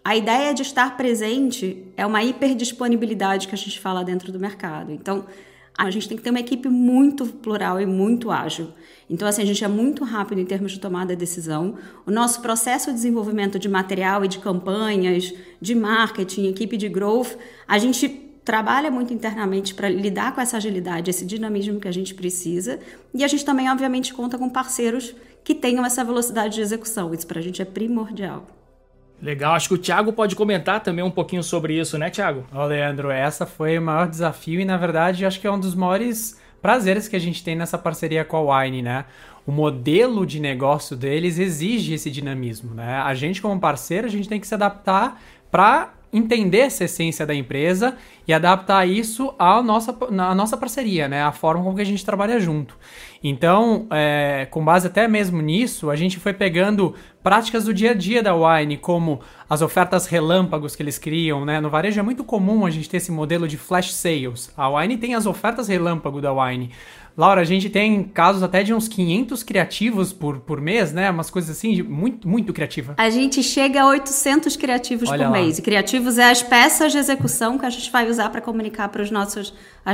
a 0.04 0.16
ideia 0.16 0.52
de 0.52 0.62
estar 0.62 0.96
presente 0.96 1.86
é 1.96 2.04
uma 2.04 2.24
hiperdisponibilidade 2.24 3.46
que 3.46 3.54
a 3.54 3.58
gente 3.58 3.78
fala 3.78 4.02
dentro 4.02 4.32
do 4.32 4.40
mercado. 4.40 4.90
Então, 4.90 5.26
a 5.78 5.88
gente 5.92 6.08
tem 6.08 6.16
que 6.16 6.24
ter 6.24 6.30
uma 6.30 6.40
equipe 6.40 6.68
muito 6.68 7.24
plural 7.24 7.80
e 7.80 7.86
muito 7.86 8.28
ágil. 8.28 8.70
Então, 9.08 9.28
assim, 9.28 9.42
a 9.42 9.46
gente 9.46 9.64
é 9.64 9.68
muito 9.68 10.02
rápido 10.04 10.40
em 10.40 10.44
termos 10.44 10.72
de 10.72 10.80
tomada 10.80 11.14
de 11.14 11.20
decisão. 11.20 11.76
O 12.04 12.10
nosso 12.10 12.42
processo 12.42 12.90
de 12.90 12.94
desenvolvimento 12.94 13.60
de 13.60 13.68
material 13.68 14.24
e 14.24 14.28
de 14.28 14.40
campanhas, 14.40 15.32
de 15.60 15.74
marketing, 15.76 16.48
equipe 16.48 16.76
de 16.76 16.88
growth, 16.88 17.36
a 17.68 17.78
gente 17.78 18.29
trabalha 18.50 18.90
muito 18.90 19.14
internamente 19.14 19.72
para 19.72 19.88
lidar 19.88 20.34
com 20.34 20.40
essa 20.40 20.56
agilidade, 20.56 21.08
esse 21.08 21.24
dinamismo 21.24 21.78
que 21.78 21.86
a 21.86 21.92
gente 21.92 22.12
precisa. 22.12 22.80
E 23.14 23.22
a 23.22 23.28
gente 23.28 23.44
também, 23.44 23.70
obviamente, 23.70 24.12
conta 24.12 24.36
com 24.36 24.50
parceiros 24.50 25.14
que 25.44 25.54
tenham 25.54 25.86
essa 25.86 26.02
velocidade 26.02 26.56
de 26.56 26.60
execução. 26.60 27.14
Isso 27.14 27.28
para 27.28 27.38
a 27.38 27.42
gente 27.42 27.62
é 27.62 27.64
primordial. 27.64 28.44
Legal, 29.22 29.54
acho 29.54 29.68
que 29.68 29.74
o 29.74 29.78
Thiago 29.78 30.12
pode 30.12 30.34
comentar 30.34 30.80
também 30.82 31.04
um 31.04 31.12
pouquinho 31.12 31.44
sobre 31.44 31.78
isso, 31.78 31.96
né, 31.96 32.10
Thiago? 32.10 32.44
Ô, 32.52 32.64
Leandro, 32.64 33.12
essa 33.12 33.46
foi 33.46 33.78
o 33.78 33.82
maior 33.82 34.08
desafio 34.08 34.58
e, 34.58 34.64
na 34.64 34.76
verdade, 34.76 35.24
acho 35.24 35.40
que 35.40 35.46
é 35.46 35.52
um 35.52 35.60
dos 35.60 35.76
maiores 35.76 36.36
prazeres 36.60 37.06
que 37.06 37.14
a 37.14 37.20
gente 37.20 37.44
tem 37.44 37.54
nessa 37.54 37.78
parceria 37.78 38.24
com 38.24 38.36
a 38.36 38.62
Wine, 38.62 38.82
né? 38.82 39.04
O 39.46 39.52
modelo 39.52 40.26
de 40.26 40.40
negócio 40.40 40.96
deles 40.96 41.38
exige 41.38 41.94
esse 41.94 42.10
dinamismo, 42.10 42.74
né? 42.74 42.96
A 42.96 43.14
gente, 43.14 43.40
como 43.40 43.60
parceiro, 43.60 44.08
a 44.08 44.10
gente 44.10 44.28
tem 44.28 44.40
que 44.40 44.48
se 44.48 44.54
adaptar 44.54 45.22
para 45.52 45.99
entender 46.12 46.58
essa 46.58 46.84
essência 46.84 47.24
da 47.26 47.34
empresa 47.34 47.96
e 48.26 48.32
adaptar 48.32 48.86
isso 48.86 49.34
à 49.38 49.62
nossa, 49.62 49.96
à 50.18 50.34
nossa 50.34 50.56
parceria, 50.56 51.08
né? 51.08 51.22
A 51.22 51.32
forma 51.32 51.62
como 51.62 51.76
que 51.76 51.82
a 51.82 51.86
gente 51.86 52.04
trabalha 52.04 52.40
junto. 52.40 52.76
Então, 53.22 53.86
é, 53.90 54.46
com 54.50 54.64
base 54.64 54.86
até 54.86 55.06
mesmo 55.06 55.40
nisso, 55.40 55.90
a 55.90 55.96
gente 55.96 56.18
foi 56.18 56.32
pegando 56.32 56.94
práticas 57.22 57.64
do 57.64 57.74
dia 57.74 57.90
a 57.90 57.94
dia 57.94 58.22
da 58.22 58.34
Wine, 58.34 58.76
como 58.76 59.20
as 59.48 59.62
ofertas 59.62 60.06
relâmpagos 60.06 60.74
que 60.74 60.82
eles 60.82 60.98
criam, 60.98 61.44
né? 61.44 61.60
No 61.60 61.68
varejo 61.68 62.00
é 62.00 62.02
muito 62.02 62.24
comum 62.24 62.64
a 62.64 62.70
gente 62.70 62.88
ter 62.88 62.96
esse 62.96 63.12
modelo 63.12 63.46
de 63.46 63.56
flash 63.56 63.92
sales. 63.92 64.50
A 64.56 64.68
Wine 64.68 64.96
tem 64.96 65.14
as 65.14 65.26
ofertas 65.26 65.68
relâmpago 65.68 66.20
da 66.20 66.32
Wine. 66.32 66.70
Laura, 67.16 67.40
a 67.40 67.44
gente 67.44 67.68
tem 67.68 68.04
casos 68.04 68.42
até 68.42 68.62
de 68.62 68.72
uns 68.72 68.88
500 68.88 69.42
criativos 69.42 70.12
por, 70.12 70.38
por 70.40 70.60
mês, 70.60 70.92
né? 70.92 71.10
Umas 71.10 71.28
coisas 71.28 71.50
assim, 71.50 71.82
muito, 71.82 72.26
muito 72.26 72.52
criativa. 72.52 72.94
A 72.96 73.10
gente 73.10 73.42
chega 73.42 73.82
a 73.82 73.88
800 73.88 74.56
criativos 74.56 75.10
Olha 75.10 75.26
por 75.26 75.32
lá. 75.32 75.38
mês. 75.38 75.58
E 75.58 75.62
criativos 75.62 76.16
é 76.16 76.30
as 76.30 76.42
peças 76.42 76.92
de 76.92 76.98
execução 76.98 77.58
que 77.58 77.66
a 77.66 77.70
gente 77.70 77.90
vai 77.90 78.08
usar 78.08 78.30
para 78.30 78.40
comunicar 78.40 78.88
para 78.88 79.02
as 79.02 79.10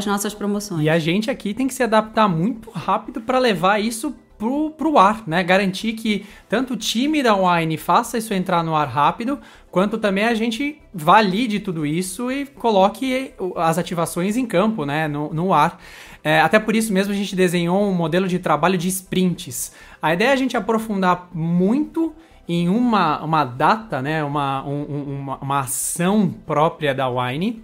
nossas 0.06 0.34
promoções. 0.34 0.82
E 0.84 0.88
a 0.88 0.98
gente 0.98 1.30
aqui 1.30 1.52
tem 1.54 1.66
que 1.66 1.74
se 1.74 1.82
adaptar 1.82 2.28
muito 2.28 2.70
rápido 2.70 3.20
para 3.20 3.38
levar 3.38 3.80
isso 3.80 4.14
pro, 4.38 4.70
pro 4.70 4.98
ar, 4.98 5.22
né? 5.26 5.42
Garantir 5.42 5.92
que 5.92 6.26
tanto 6.48 6.74
o 6.74 6.76
time 6.76 7.22
da 7.22 7.34
Wine 7.34 7.76
faça 7.76 8.18
isso 8.18 8.34
entrar 8.34 8.62
no 8.62 8.74
ar 8.74 8.88
rápido, 8.88 9.38
quanto 9.70 9.98
também 9.98 10.24
a 10.24 10.34
gente 10.34 10.80
valide 10.92 11.60
tudo 11.60 11.86
isso 11.86 12.30
e 12.30 12.46
coloque 12.46 13.32
as 13.56 13.78
ativações 13.78 14.36
em 14.36 14.46
campo, 14.46 14.84
né? 14.84 15.08
No, 15.08 15.32
no 15.32 15.52
ar. 15.52 15.80
É, 16.22 16.40
até 16.40 16.58
por 16.58 16.74
isso 16.74 16.92
mesmo 16.92 17.12
a 17.12 17.16
gente 17.16 17.36
desenhou 17.36 17.82
um 17.82 17.94
modelo 17.94 18.26
de 18.26 18.38
trabalho 18.38 18.76
de 18.76 18.88
sprints. 18.88 19.72
A 20.00 20.12
ideia 20.12 20.30
é 20.30 20.32
a 20.32 20.36
gente 20.36 20.56
aprofundar 20.56 21.28
muito 21.32 22.14
em 22.48 22.68
uma, 22.68 23.22
uma 23.22 23.44
data, 23.44 24.02
né? 24.02 24.22
Uma, 24.22 24.64
um, 24.64 24.82
uma, 25.20 25.38
uma 25.38 25.60
ação 25.60 26.34
própria 26.46 26.94
da 26.94 27.08
Wine 27.08 27.62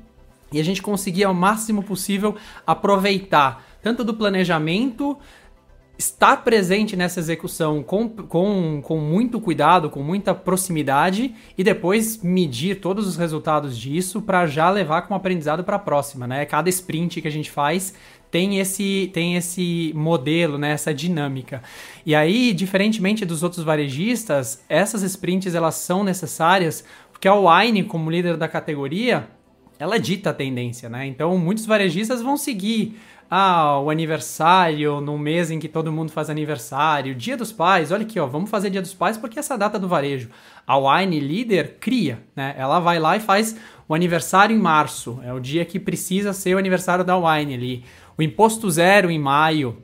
e 0.52 0.60
a 0.60 0.64
gente 0.64 0.82
conseguir 0.82 1.24
ao 1.24 1.34
máximo 1.34 1.82
possível 1.82 2.36
aproveitar 2.66 3.64
tanto 3.82 4.04
do 4.04 4.14
planejamento 4.14 5.18
estar 6.02 6.38
presente 6.38 6.96
nessa 6.96 7.20
execução 7.20 7.82
com, 7.82 8.08
com, 8.08 8.80
com 8.82 8.98
muito 8.98 9.40
cuidado, 9.40 9.88
com 9.88 10.02
muita 10.02 10.34
proximidade 10.34 11.34
e 11.56 11.62
depois 11.62 12.20
medir 12.22 12.80
todos 12.80 13.06
os 13.06 13.16
resultados 13.16 13.78
disso 13.78 14.20
para 14.20 14.46
já 14.46 14.68
levar 14.68 15.02
como 15.02 15.14
aprendizado 15.14 15.62
para 15.62 15.76
a 15.76 15.78
próxima, 15.78 16.26
né? 16.26 16.44
Cada 16.44 16.68
sprint 16.68 17.20
que 17.20 17.28
a 17.28 17.30
gente 17.30 17.50
faz 17.50 17.94
tem 18.30 18.58
esse, 18.58 19.10
tem 19.12 19.36
esse 19.36 19.92
modelo, 19.94 20.56
né, 20.56 20.72
essa 20.72 20.92
dinâmica. 20.94 21.62
E 22.04 22.14
aí, 22.14 22.54
diferentemente 22.54 23.26
dos 23.26 23.42
outros 23.42 23.62
varejistas, 23.62 24.64
essas 24.70 25.02
sprints 25.02 25.54
elas 25.54 25.74
são 25.74 26.02
necessárias 26.02 26.84
porque 27.12 27.28
a 27.28 27.34
Wine, 27.34 27.84
como 27.84 28.10
líder 28.10 28.36
da 28.36 28.48
categoria, 28.48 29.28
ela 29.78 29.98
dita 29.98 30.30
a 30.30 30.34
tendência, 30.34 30.88
né? 30.88 31.06
Então, 31.06 31.36
muitos 31.38 31.66
varejistas 31.66 32.22
vão 32.22 32.36
seguir 32.36 32.98
ah, 33.34 33.78
o 33.78 33.88
aniversário 33.88 35.00
no 35.00 35.16
mês 35.16 35.50
em 35.50 35.58
que 35.58 35.66
todo 35.66 35.90
mundo 35.90 36.12
faz 36.12 36.28
aniversário, 36.28 37.14
dia 37.14 37.34
dos 37.34 37.50
pais, 37.50 37.90
olha 37.90 38.02
aqui, 38.02 38.20
ó, 38.20 38.26
vamos 38.26 38.50
fazer 38.50 38.68
dia 38.68 38.82
dos 38.82 38.92
pais 38.92 39.16
porque 39.16 39.38
essa 39.38 39.56
data 39.56 39.78
do 39.78 39.88
varejo. 39.88 40.28
A 40.66 40.76
Wine 40.76 41.18
Leader 41.18 41.78
cria, 41.80 42.22
né? 42.36 42.54
Ela 42.58 42.78
vai 42.78 42.98
lá 42.98 43.16
e 43.16 43.20
faz 43.20 43.56
o 43.88 43.94
aniversário 43.94 44.54
em 44.54 44.58
março, 44.58 45.18
é 45.24 45.32
o 45.32 45.40
dia 45.40 45.64
que 45.64 45.80
precisa 45.80 46.34
ser 46.34 46.54
o 46.54 46.58
aniversário 46.58 47.02
da 47.02 47.16
Wine 47.16 47.54
ali. 47.54 47.84
O 48.18 48.22
imposto 48.22 48.70
zero 48.70 49.10
em 49.10 49.18
maio, 49.18 49.78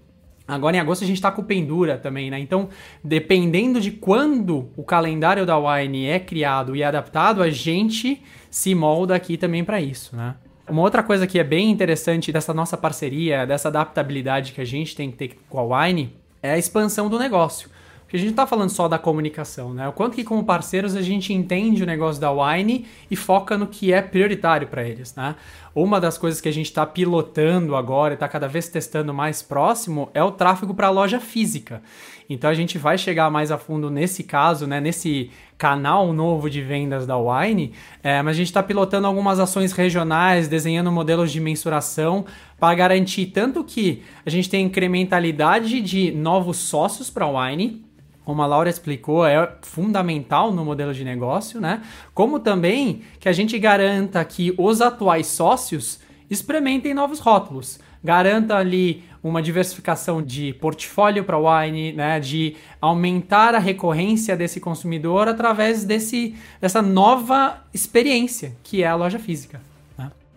Agora 0.47 0.77
em 0.77 0.81
agosto 0.81 1.05
a 1.05 1.07
gente 1.07 1.17
está 1.17 1.31
com 1.31 1.43
pendura 1.43 1.99
também, 1.99 2.31
né? 2.31 2.39
Então, 2.39 2.71
dependendo 3.05 3.81
de 3.81 3.91
quando 3.91 4.71
o 4.77 4.83
calendário 4.83 5.45
da 5.45 5.59
Wine 5.59 6.07
é 6.07 6.19
criado 6.19 6.75
e 6.77 6.83
adaptado, 6.83 7.43
a 7.43 7.51
gente 7.51 8.23
se 8.51 8.75
molda 8.75 9.15
aqui 9.15 9.37
também 9.37 9.63
para 9.63 9.79
isso, 9.79 10.17
né? 10.17 10.37
Uma 10.69 10.83
outra 10.83 11.03
coisa 11.03 11.27
que 11.27 11.39
é 11.39 11.45
bem 11.45 11.71
interessante 11.71 12.31
dessa 12.31 12.53
nossa 12.53 12.77
parceria, 12.77 13.47
dessa 13.47 13.69
adaptabilidade 13.69 14.53
que 14.53 14.61
a 14.61 14.65
gente 14.65 14.95
tem 14.95 15.11
que 15.11 15.17
ter 15.17 15.39
com 15.49 15.59
a 15.59 15.85
Wine, 15.85 16.13
é 16.43 16.53
a 16.53 16.59
expansão 16.59 17.09
do 17.09 17.19
negócio. 17.19 17.71
Porque 18.09 18.17
a 18.17 18.21
gente 18.21 18.29
não 18.29 18.33
está 18.33 18.47
falando 18.47 18.71
só 18.71 18.89
da 18.89 18.99
comunicação, 18.99 19.75
né? 19.75 19.87
O 19.87 19.93
quanto 19.93 20.15
que 20.15 20.25
como 20.25 20.43
parceiros 20.43 20.97
a 20.97 21.03
gente 21.03 21.35
entende 21.35 21.83
o 21.83 21.87
negócio 21.87 22.19
da 22.19 22.33
Wine 22.33 22.87
e 23.11 23.15
foca 23.15 23.59
no 23.59 23.67
que 23.67 23.93
é 23.93 24.01
prioritário 24.01 24.67
para 24.67 24.83
eles, 24.83 25.15
né? 25.15 25.37
Uma 25.81 26.01
das 26.01 26.19
coisas 26.19 26.41
que 26.41 26.49
a 26.49 26.53
gente 26.53 26.67
está 26.67 26.85
pilotando 26.85 27.77
agora 27.77 28.13
e 28.13 28.17
está 28.17 28.27
cada 28.27 28.49
vez 28.49 28.67
testando 28.67 29.15
mais 29.15 29.43
próximo 29.43 30.11
é 30.13 30.21
o 30.21 30.33
tráfego 30.33 30.75
para 30.75 30.89
a 30.89 30.91
loja 30.91 31.21
física. 31.21 31.81
Então 32.29 32.51
a 32.51 32.55
gente 32.55 32.77
vai 32.77 32.99
chegar 32.99 33.31
mais 33.31 33.53
a 33.53 33.59
fundo 33.59 33.89
nesse 33.89 34.25
caso, 34.25 34.67
né, 34.67 34.81
nesse 34.81 35.31
canal 35.57 36.13
novo 36.13 36.51
de 36.51 36.61
vendas 36.63 37.07
da 37.07 37.17
Wine, 37.17 37.75
é, 38.03 38.21
mas 38.23 38.35
a 38.35 38.39
gente 38.39 38.49
está 38.49 38.61
pilotando 38.61 39.07
algumas 39.07 39.39
ações 39.39 39.71
regionais, 39.71 40.49
desenhando 40.49 40.91
modelos 40.91 41.31
de 41.31 41.41
mensuração 41.41 42.25
para 42.59 42.75
garantir 42.75 43.27
tanto 43.27 43.63
que 43.63 44.03
a 44.27 44.31
gente 44.31 44.51
tem 44.51 44.67
incrementalidade 44.67 45.81
de 45.81 46.11
novos 46.11 46.57
sócios 46.57 47.09
para 47.09 47.25
a 47.25 47.51
Wine, 47.51 47.85
como 48.29 48.43
a 48.43 48.47
Laura 48.47 48.69
explicou, 48.69 49.27
é 49.27 49.55
fundamental 49.63 50.53
no 50.53 50.63
modelo 50.63 50.93
de 50.93 51.03
negócio, 51.03 51.63
né? 51.63 51.81
Como 52.13 52.39
também 52.39 53.01
que 53.19 53.27
a 53.27 53.33
gente 53.33 53.59
garanta 53.59 54.23
que 54.23 54.55
os 54.59 54.83
atuais 54.83 55.29
sócios 55.29 55.99
experimentem 56.29 56.93
novos 56.93 57.21
rótulos 57.21 57.81
garanta 58.05 58.55
ali 58.55 59.03
uma 59.23 59.41
diversificação 59.41 60.23
de 60.23 60.53
portfólio 60.53 61.25
para 61.25 61.39
wine, 61.39 61.93
né, 61.95 62.21
de 62.21 62.55
aumentar 62.83 63.55
a 63.55 63.59
recorrência 63.59 64.37
desse 64.37 64.61
consumidor 64.61 65.27
através 65.27 65.85
desse, 65.85 66.37
dessa 66.61 66.83
nova 66.83 67.65
experiência 67.73 68.55
que 68.63 68.83
é 68.83 68.89
a 68.89 68.95
loja 68.95 69.19
física. 69.19 69.59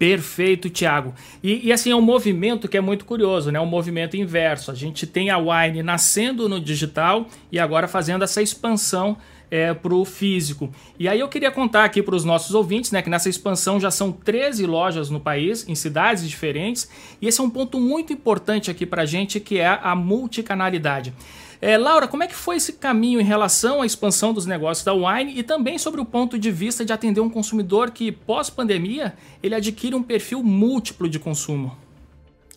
Perfeito, 0.02 0.68
Thiago. 0.68 1.14
E, 1.44 1.68
e, 1.68 1.72
assim, 1.72 1.92
é 1.92 1.96
um 1.96 2.02
movimento 2.02 2.68
que 2.68 2.76
é 2.76 2.82
muito 2.82 3.06
curioso, 3.06 3.52
né? 3.52 3.60
Um 3.60 3.68
movimento 3.68 4.18
inverso. 4.18 4.72
A 4.72 4.74
gente 4.74 5.06
tem 5.06 5.30
a 5.30 5.38
Wine 5.38 5.84
nascendo 5.84 6.50
no 6.50 6.60
digital 6.60 7.28
e 7.52 7.60
agora 7.60 7.88
fazendo 7.88 8.24
essa 8.24 8.42
expansão 8.42 9.16
é, 9.52 9.76
para 9.76 9.94
o 9.94 10.04
físico. 10.04 10.74
E 10.98 11.08
aí 11.08 11.20
eu 11.20 11.28
queria 11.28 11.52
contar 11.52 11.84
aqui 11.84 12.02
para 12.02 12.16
os 12.16 12.26
nossos 12.26 12.56
ouvintes, 12.56 12.90
né, 12.90 13.04
que 13.04 13.12
nessa 13.12 13.30
expansão 13.30 13.80
já 13.80 13.92
são 13.92 14.12
13 14.12 14.66
lojas 14.66 15.12
no 15.12 15.20
país, 15.20 15.70
em 15.70 15.76
cidades 15.76 16.28
diferentes, 16.28 16.90
e 17.22 17.28
esse 17.28 17.40
é 17.40 17.44
um 17.44 17.50
ponto 17.50 17.80
muito 17.80 18.12
importante 18.12 18.72
aqui 18.72 18.88
para 18.88 19.04
a 19.04 19.06
gente, 19.06 19.40
que 19.40 19.60
é 19.60 19.68
a 19.84 19.94
multicanalidade. 19.94 21.14
É, 21.62 21.78
Laura, 21.78 22.08
como 22.08 22.24
é 22.24 22.28
que 22.28 22.36
foi 22.36 22.56
esse 22.56 22.74
caminho 22.74 23.22
em 23.22 23.24
relação 23.24 23.84
à 23.84 23.86
expansão 23.86 24.34
dos 24.34 24.48
negócios 24.48 24.84
da 24.84 24.94
Wine 24.94 25.38
e 25.38 25.44
também 25.44 25.78
sobre 25.78 26.02
o 26.02 26.06
ponto 26.06 26.40
de 26.40 26.50
vista 26.50 26.84
de 26.84 26.92
atender 26.92 27.22
um 27.22 27.30
consumidor 27.30 27.92
que, 27.92 28.12
pós-pandemia, 28.12 29.14
ele 29.44 29.54
adquire 29.54 29.94
um 29.94 30.02
perfil 30.02 30.42
múltiplo 30.42 31.08
de 31.08 31.20
consumo? 31.20 31.78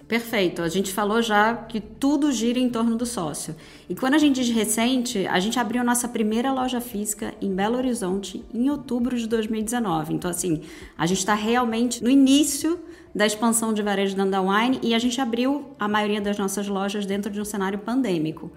Perfeito. 0.08 0.62
A 0.62 0.68
gente 0.68 0.90
falou 0.90 1.20
já 1.20 1.54
que 1.54 1.80
tudo 1.80 2.32
gira 2.32 2.58
em 2.58 2.70
torno 2.70 2.96
do 2.96 3.04
sócio. 3.04 3.54
E 3.90 3.94
quando 3.94 4.14
a 4.14 4.18
gente 4.18 4.42
diz 4.42 4.48
recente, 4.54 5.26
a 5.26 5.38
gente 5.38 5.58
abriu 5.58 5.84
nossa 5.84 6.08
primeira 6.08 6.50
loja 6.50 6.80
física 6.80 7.34
em 7.42 7.54
Belo 7.54 7.76
Horizonte 7.76 8.42
em 8.54 8.70
outubro 8.70 9.18
de 9.18 9.26
2019. 9.26 10.14
Então, 10.14 10.30
assim, 10.30 10.62
a 10.96 11.04
gente 11.04 11.18
está 11.18 11.34
realmente 11.34 12.02
no 12.02 12.08
início 12.08 12.80
da 13.14 13.26
expansão 13.26 13.74
de 13.74 13.82
varejo 13.82 14.16
da 14.16 14.40
Wine 14.40 14.80
e 14.82 14.94
a 14.94 14.98
gente 14.98 15.20
abriu 15.20 15.74
a 15.78 15.86
maioria 15.86 16.22
das 16.22 16.38
nossas 16.38 16.68
lojas 16.68 17.04
dentro 17.04 17.30
de 17.30 17.40
um 17.40 17.44
cenário 17.44 17.78
pandêmico. 17.78 18.50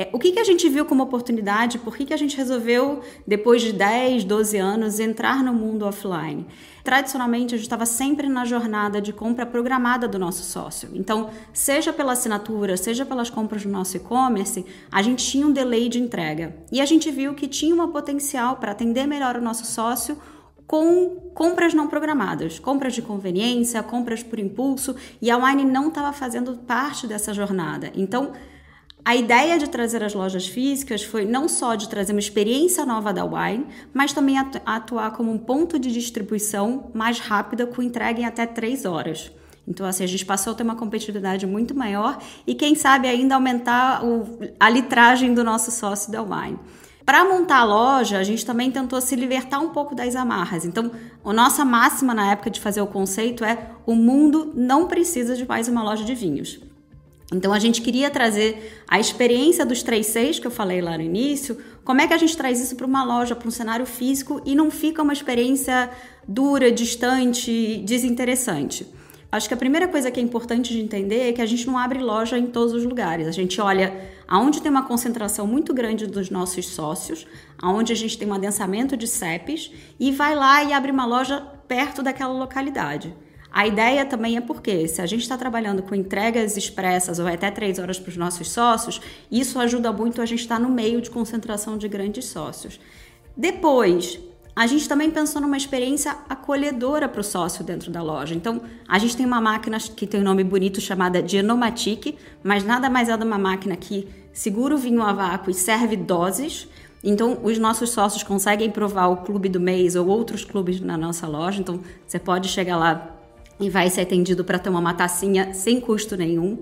É, 0.00 0.08
o 0.12 0.18
que, 0.18 0.30
que 0.30 0.38
a 0.38 0.44
gente 0.44 0.68
viu 0.68 0.84
como 0.84 1.02
oportunidade? 1.02 1.76
Por 1.76 1.96
que, 1.96 2.06
que 2.06 2.14
a 2.14 2.16
gente 2.16 2.36
resolveu, 2.36 3.00
depois 3.26 3.60
de 3.60 3.72
10, 3.72 4.22
12 4.22 4.56
anos, 4.56 5.00
entrar 5.00 5.42
no 5.42 5.52
mundo 5.52 5.84
offline? 5.84 6.46
Tradicionalmente, 6.84 7.52
a 7.52 7.58
gente 7.58 7.66
estava 7.66 7.84
sempre 7.84 8.28
na 8.28 8.44
jornada 8.44 9.00
de 9.00 9.12
compra 9.12 9.44
programada 9.44 10.06
do 10.06 10.16
nosso 10.16 10.44
sócio. 10.44 10.90
Então, 10.94 11.30
seja 11.52 11.92
pela 11.92 12.12
assinatura, 12.12 12.76
seja 12.76 13.04
pelas 13.04 13.28
compras 13.28 13.64
do 13.64 13.68
nosso 13.68 13.96
e-commerce, 13.96 14.64
a 14.88 15.02
gente 15.02 15.26
tinha 15.26 15.44
um 15.44 15.52
delay 15.52 15.88
de 15.88 15.98
entrega. 15.98 16.54
E 16.70 16.80
a 16.80 16.86
gente 16.86 17.10
viu 17.10 17.34
que 17.34 17.48
tinha 17.48 17.74
uma 17.74 17.88
potencial 17.88 18.58
para 18.58 18.70
atender 18.70 19.04
melhor 19.04 19.36
o 19.36 19.42
nosso 19.42 19.66
sócio 19.66 20.16
com 20.64 21.32
compras 21.34 21.74
não 21.74 21.88
programadas, 21.88 22.60
compras 22.60 22.94
de 22.94 23.02
conveniência, 23.02 23.82
compras 23.82 24.22
por 24.22 24.38
impulso, 24.38 24.94
e 25.20 25.28
a 25.28 25.36
Wine 25.36 25.64
não 25.64 25.88
estava 25.88 26.12
fazendo 26.12 26.54
parte 26.58 27.06
dessa 27.06 27.34
jornada. 27.34 27.90
Então, 27.96 28.32
a 29.04 29.16
ideia 29.16 29.58
de 29.58 29.68
trazer 29.68 30.02
as 30.02 30.12
lojas 30.12 30.46
físicas 30.46 31.02
foi 31.02 31.24
não 31.24 31.48
só 31.48 31.74
de 31.74 31.88
trazer 31.88 32.12
uma 32.12 32.20
experiência 32.20 32.84
nova 32.84 33.12
da 33.12 33.24
Wine, 33.24 33.66
mas 33.94 34.12
também 34.12 34.36
atuar 34.66 35.12
como 35.12 35.32
um 35.32 35.38
ponto 35.38 35.78
de 35.78 35.90
distribuição 35.90 36.90
mais 36.92 37.18
rápida 37.18 37.66
com 37.66 37.80
entrega 37.80 38.20
em 38.20 38.24
até 38.24 38.44
três 38.46 38.84
horas. 38.84 39.30
Então, 39.66 39.86
assim, 39.86 40.02
a 40.02 40.06
gente 40.06 40.24
passou 40.24 40.52
a 40.52 40.56
ter 40.56 40.62
uma 40.62 40.76
competitividade 40.76 41.46
muito 41.46 41.74
maior 41.74 42.18
e, 42.46 42.54
quem 42.54 42.74
sabe, 42.74 43.06
ainda 43.06 43.34
aumentar 43.34 44.02
o, 44.02 44.38
a 44.58 44.70
litragem 44.70 45.34
do 45.34 45.44
nosso 45.44 45.70
sócio 45.70 46.10
da 46.10 46.22
Wine. 46.22 46.58
Para 47.04 47.24
montar 47.24 47.60
a 47.60 47.64
loja, 47.64 48.18
a 48.18 48.22
gente 48.22 48.44
também 48.44 48.70
tentou 48.70 49.00
se 49.00 49.16
libertar 49.16 49.58
um 49.60 49.70
pouco 49.70 49.94
das 49.94 50.14
amarras. 50.14 50.64
Então, 50.64 50.90
a 51.24 51.32
nossa 51.32 51.64
máxima 51.64 52.14
na 52.14 52.32
época 52.32 52.50
de 52.50 52.60
fazer 52.60 52.82
o 52.82 52.86
conceito 52.86 53.44
é: 53.44 53.70
o 53.86 53.94
mundo 53.94 54.52
não 54.54 54.86
precisa 54.86 55.34
de 55.34 55.46
mais 55.46 55.68
uma 55.68 55.82
loja 55.82 56.04
de 56.04 56.14
vinhos. 56.14 56.60
Então 57.32 57.52
a 57.52 57.58
gente 57.58 57.82
queria 57.82 58.10
trazer 58.10 58.82
a 58.88 58.98
experiência 58.98 59.66
dos 59.66 59.82
3.6 59.84 60.40
que 60.40 60.46
eu 60.46 60.50
falei 60.50 60.80
lá 60.80 60.96
no 60.96 61.02
início, 61.02 61.58
como 61.84 62.00
é 62.00 62.06
que 62.06 62.14
a 62.14 62.18
gente 62.18 62.36
traz 62.36 62.58
isso 62.58 62.74
para 62.74 62.86
uma 62.86 63.04
loja, 63.04 63.36
para 63.36 63.46
um 63.46 63.50
cenário 63.50 63.84
físico 63.84 64.40
e 64.46 64.54
não 64.54 64.70
fica 64.70 65.02
uma 65.02 65.12
experiência 65.12 65.90
dura, 66.26 66.72
distante, 66.72 67.82
desinteressante. 67.84 68.86
Acho 69.30 69.46
que 69.46 69.52
a 69.52 69.58
primeira 69.58 69.86
coisa 69.86 70.10
que 70.10 70.18
é 70.18 70.22
importante 70.22 70.72
de 70.72 70.80
entender 70.80 71.28
é 71.28 71.32
que 71.34 71.42
a 71.42 71.46
gente 71.46 71.66
não 71.66 71.76
abre 71.76 71.98
loja 71.98 72.38
em 72.38 72.46
todos 72.46 72.72
os 72.72 72.82
lugares. 72.84 73.26
A 73.26 73.30
gente 73.30 73.60
olha 73.60 73.94
aonde 74.26 74.62
tem 74.62 74.70
uma 74.70 74.84
concentração 74.84 75.46
muito 75.46 75.74
grande 75.74 76.06
dos 76.06 76.30
nossos 76.30 76.66
sócios, 76.68 77.26
aonde 77.60 77.92
a 77.92 77.96
gente 77.96 78.16
tem 78.16 78.26
um 78.26 78.32
adensamento 78.32 78.96
de 78.96 79.06
CEPs 79.06 79.70
e 80.00 80.10
vai 80.10 80.34
lá 80.34 80.64
e 80.64 80.72
abre 80.72 80.90
uma 80.90 81.04
loja 81.04 81.42
perto 81.68 82.02
daquela 82.02 82.32
localidade. 82.32 83.14
A 83.50 83.66
ideia 83.66 84.04
também 84.04 84.36
é 84.36 84.40
porque, 84.40 84.86
se 84.86 85.00
a 85.00 85.06
gente 85.06 85.22
está 85.22 85.36
trabalhando 85.36 85.82
com 85.82 85.94
entregas 85.94 86.56
expressas 86.56 87.18
ou 87.18 87.26
até 87.26 87.50
três 87.50 87.78
horas 87.78 87.98
para 87.98 88.10
os 88.10 88.16
nossos 88.16 88.50
sócios, 88.50 89.00
isso 89.30 89.58
ajuda 89.58 89.92
muito 89.92 90.20
a 90.20 90.26
gente 90.26 90.40
estar 90.40 90.56
tá 90.56 90.60
no 90.60 90.68
meio 90.68 91.00
de 91.00 91.10
concentração 91.10 91.78
de 91.78 91.88
grandes 91.88 92.26
sócios. 92.26 92.78
Depois, 93.36 94.20
a 94.54 94.66
gente 94.66 94.88
também 94.88 95.10
pensou 95.10 95.40
numa 95.40 95.56
experiência 95.56 96.16
acolhedora 96.28 97.08
para 97.08 97.20
o 97.20 97.24
sócio 97.24 97.64
dentro 97.64 97.92
da 97.92 98.02
loja. 98.02 98.34
Então, 98.34 98.60
a 98.88 98.98
gente 98.98 99.16
tem 99.16 99.24
uma 99.24 99.40
máquina 99.40 99.78
que 99.78 100.04
tem 100.04 100.20
um 100.20 100.24
nome 100.24 100.42
bonito 100.42 100.80
chamada 100.80 101.26
Genomatic, 101.26 102.16
mas 102.42 102.64
nada 102.64 102.90
mais 102.90 103.08
é 103.08 103.16
do 103.16 103.24
uma 103.24 103.38
máquina 103.38 103.76
que 103.76 104.08
segura 104.32 104.74
o 104.74 104.78
vinho 104.78 105.00
a 105.00 105.12
vácuo 105.12 105.50
e 105.50 105.54
serve 105.54 105.96
doses. 105.96 106.68
Então, 107.04 107.38
os 107.44 107.56
nossos 107.56 107.90
sócios 107.90 108.24
conseguem 108.24 108.68
provar 108.68 109.06
o 109.06 109.18
clube 109.18 109.48
do 109.48 109.60
mês 109.60 109.94
ou 109.94 110.08
outros 110.08 110.44
clubes 110.44 110.80
na 110.80 110.98
nossa 110.98 111.28
loja. 111.28 111.60
Então, 111.60 111.80
você 112.04 112.18
pode 112.18 112.48
chegar 112.48 112.76
lá 112.76 113.17
e 113.60 113.68
vai 113.68 113.90
ser 113.90 114.02
atendido 114.02 114.44
para 114.44 114.58
tomar 114.58 114.78
uma 114.78 114.94
tacinha 114.94 115.52
sem 115.52 115.80
custo 115.80 116.16
nenhum. 116.16 116.58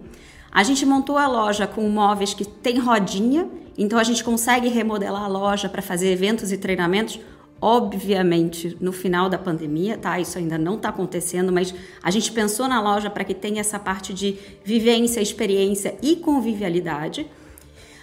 A 0.51 0.63
gente 0.63 0.87
montou 0.87 1.19
a 1.19 1.27
loja 1.27 1.67
com 1.67 1.89
móveis 1.89 2.33
que 2.33 2.45
tem 2.45 2.79
rodinha, 2.79 3.49
então 3.77 3.99
a 3.99 4.05
gente 4.05 4.25
consegue 4.25 4.69
remodelar 4.69 5.25
a 5.25 5.29
loja 5.29 5.69
para 5.69 5.83
fazer 5.83 6.11
eventos 6.11 6.51
e 6.51 6.57
treinamentos. 6.57 7.21
Obviamente, 7.61 8.77
no 8.81 8.93
final 8.93 9.29
da 9.29 9.39
pandemia, 9.39 9.97
tá? 9.97 10.21
Isso 10.21 10.39
ainda 10.39 10.59
não 10.59 10.77
está 10.77 10.91
acontecendo, 10.91 11.53
mas 11.53 11.75
a 12.03 12.11
gente 12.11 12.31
pensou 12.33 12.69
na 12.69 12.81
loja 12.81 13.09
para 13.09 13.25
que 13.25 13.35
tenha 13.35 13.61
essa 13.61 13.79
parte 13.79 14.13
de 14.13 14.39
vivência, 14.63 15.21
experiência 15.21 15.97
e 16.03 16.17
convivialidade. 16.17 17.27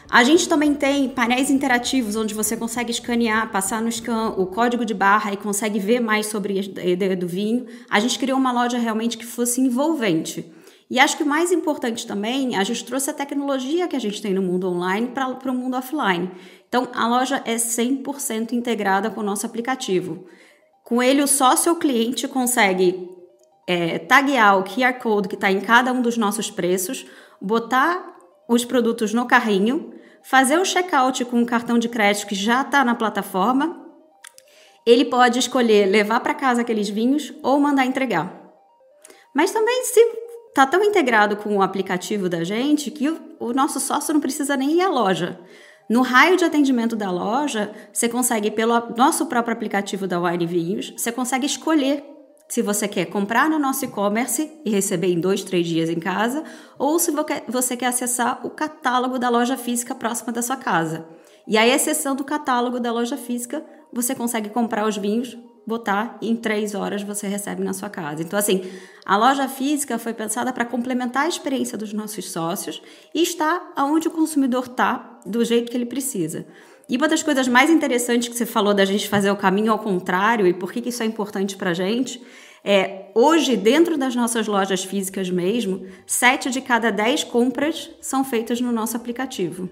A 0.10 0.24
gente 0.24 0.48
também 0.48 0.74
tem 0.74 1.10
painéis 1.10 1.50
interativos 1.50 2.16
onde 2.16 2.34
você 2.34 2.56
consegue 2.56 2.92
escanear, 2.92 3.52
passar 3.52 3.82
no 3.82 3.92
scan 3.92 4.30
o 4.38 4.46
código 4.46 4.86
de 4.86 4.94
barra 4.94 5.34
e 5.34 5.38
consegue 5.38 5.80
ver 5.80 6.00
mais 6.00 6.28
sobre 6.28 6.60
a 6.78 6.86
ideia 6.86 7.16
do 7.16 7.28
vinho. 7.28 7.66
A 7.90 8.00
gente 8.00 8.20
criou 8.20 8.38
uma 8.38 8.52
loja 8.52 8.78
realmente 8.78 9.18
que 9.18 9.26
fosse 9.26 9.62
envolvente. 9.62 10.54
E 10.90 11.00
acho 11.00 11.18
que 11.18 11.24
o 11.24 11.28
mais 11.28 11.52
importante 11.52 12.06
também, 12.06 12.56
a 12.56 12.64
gente 12.64 12.86
trouxe 12.86 13.10
a 13.10 13.14
tecnologia 13.14 13.88
que 13.88 13.96
a 13.96 14.00
gente 14.00 14.22
tem 14.22 14.34
no 14.34 14.42
mundo 14.44 14.70
online 14.70 15.08
para 15.08 15.52
o 15.52 15.56
mundo 15.56 15.76
offline. 15.76 16.30
Então, 16.68 16.88
a 16.94 17.08
loja 17.08 17.42
é 17.46 17.56
100% 17.56 18.52
integrada 18.52 19.10
com 19.10 19.22
o 19.22 19.24
nosso 19.24 19.46
aplicativo. 19.46 20.26
Com 20.84 21.02
ele, 21.02 21.26
sócio 21.26 21.72
ou 21.72 21.80
cliente 21.80 22.28
consegue 22.28 23.10
é, 23.66 23.98
taguear 23.98 24.60
o 24.60 24.64
QR 24.64 25.00
Code 25.02 25.30
que 25.30 25.36
está 25.36 25.52
em 25.52 25.62
cada 25.62 25.92
um 25.92 26.02
dos 26.02 26.18
nossos 26.18 26.52
preços, 26.52 27.06
botar 27.42 28.14
os 28.48 28.66
produtos 28.66 29.14
no 29.14 29.26
carrinho 29.26 29.94
fazer 30.24 30.58
o 30.58 30.66
checkout 30.66 31.26
com 31.26 31.40
um 31.40 31.46
cartão 31.46 31.78
de 31.78 31.90
crédito 31.90 32.28
que 32.28 32.36
já 32.36 32.62
está 32.62 32.84
na 32.84 32.96
plataforma, 32.96 33.84
ele 34.86 35.06
pode 35.06 35.40
escolher 35.40 35.86
levar 35.86 36.22
para 36.22 36.34
casa 36.34 36.62
aqueles 36.62 36.90
vinhos 36.90 37.34
ou 37.44 37.60
mandar 37.60 37.86
entregar. 37.86 38.42
Mas 39.34 39.52
também 39.52 39.84
se 39.84 40.00
está 40.50 40.66
tão 40.66 40.84
integrado 40.84 41.36
com 41.38 41.58
o 41.58 41.62
aplicativo 41.62 42.30
da 42.30 42.44
gente 42.44 42.92
que 42.92 43.10
o, 43.10 43.20
o 43.40 43.54
nosso 43.54 43.80
sócio 43.80 44.14
não 44.14 44.22
precisa 44.22 44.56
nem 44.56 44.74
ir 44.74 44.82
à 44.82 44.90
loja. 44.90 45.40
No 45.90 46.02
raio 46.02 46.38
de 46.38 46.46
atendimento 46.46 46.96
da 46.96 47.12
loja, 47.12 47.74
você 47.92 48.08
consegue, 48.08 48.50
pelo 48.50 48.96
nosso 48.96 49.26
próprio 49.26 49.54
aplicativo 49.54 50.08
da 50.08 50.20
Wine 50.20 50.46
Vinhos, 50.46 50.94
você 50.96 51.12
consegue 51.12 51.46
escolher 51.46 52.04
se 52.54 52.62
você 52.62 52.88
quer 52.88 53.06
comprar 53.06 53.50
no 53.50 53.58
nosso 53.58 53.84
e-commerce 53.84 54.48
e 54.64 54.70
receber 54.70 55.08
em 55.08 55.20
dois, 55.20 55.44
três 55.44 55.66
dias 55.66 55.90
em 55.90 56.00
casa, 56.00 56.44
ou 56.78 57.00
se 57.00 57.12
você 57.48 57.76
quer 57.76 57.88
acessar 57.88 58.46
o 58.46 58.50
catálogo 58.52 59.18
da 59.18 59.28
loja 59.28 59.58
física 59.58 59.96
próxima 59.96 60.32
da 60.32 60.40
sua 60.44 60.56
casa. 60.56 61.04
E 61.48 61.58
aí, 61.58 61.72
exceção 61.72 62.16
do 62.16 62.24
catálogo 62.24 62.80
da 62.80 62.92
loja 62.92 63.18
física, 63.18 63.66
você 63.92 64.14
consegue 64.14 64.50
comprar 64.50 64.88
os 64.88 64.96
vinhos, 64.96 65.36
botar 65.66 66.20
e 66.22 66.30
em 66.30 66.36
três 66.36 66.76
horas 66.76 67.02
você 67.02 67.26
recebe 67.28 67.64
na 67.64 67.74
sua 67.74 67.90
casa. 67.90 68.22
Então, 68.22 68.38
assim, 68.38 68.62
a 69.04 69.18
loja 69.18 69.48
física 69.48 69.98
foi 69.98 70.14
pensada 70.14 70.54
para 70.54 70.64
complementar 70.64 71.26
a 71.26 71.30
experiência 71.30 71.76
dos 71.76 71.92
nossos 71.92 72.32
sócios 72.32 72.84
e 73.16 73.24
está 73.24 73.72
aonde 73.76 74.10
o 74.10 74.12
consumidor 74.12 74.66
está, 74.66 75.20
do 75.26 75.44
jeito 75.44 75.72
que 75.72 75.78
ele 75.78 75.88
precisa. 75.88 76.46
E 76.90 76.98
uma 76.98 77.08
das 77.08 77.24
coisas 77.24 77.48
mais 77.48 77.70
interessantes 77.70 78.28
que 78.28 78.36
você 78.36 78.46
falou 78.46 78.74
da 78.74 78.86
gente 78.86 79.08
fazer 79.08 79.32
o 79.32 79.36
caminho 79.36 79.72
ao 79.72 79.80
contrário 79.80 80.46
e 80.46 80.54
por 80.54 80.72
que, 80.72 80.82
que 80.82 80.90
isso 80.90 81.02
é 81.04 81.06
importante 81.06 81.56
para 81.56 81.72
a 81.72 81.74
gente 81.74 82.22
é, 82.64 83.08
hoje, 83.14 83.58
dentro 83.58 83.98
das 83.98 84.16
nossas 84.16 84.48
lojas 84.48 84.86
físicas 84.86 85.30
mesmo, 85.30 85.86
sete 86.08 86.50
de 86.50 86.62
cada 86.62 86.92
dez 86.92 87.24
compras 87.24 87.92
são 88.00 88.24
feitas 88.24 88.62
no 88.62 88.72
nosso 88.72 88.96
aplicativo. 88.96 89.70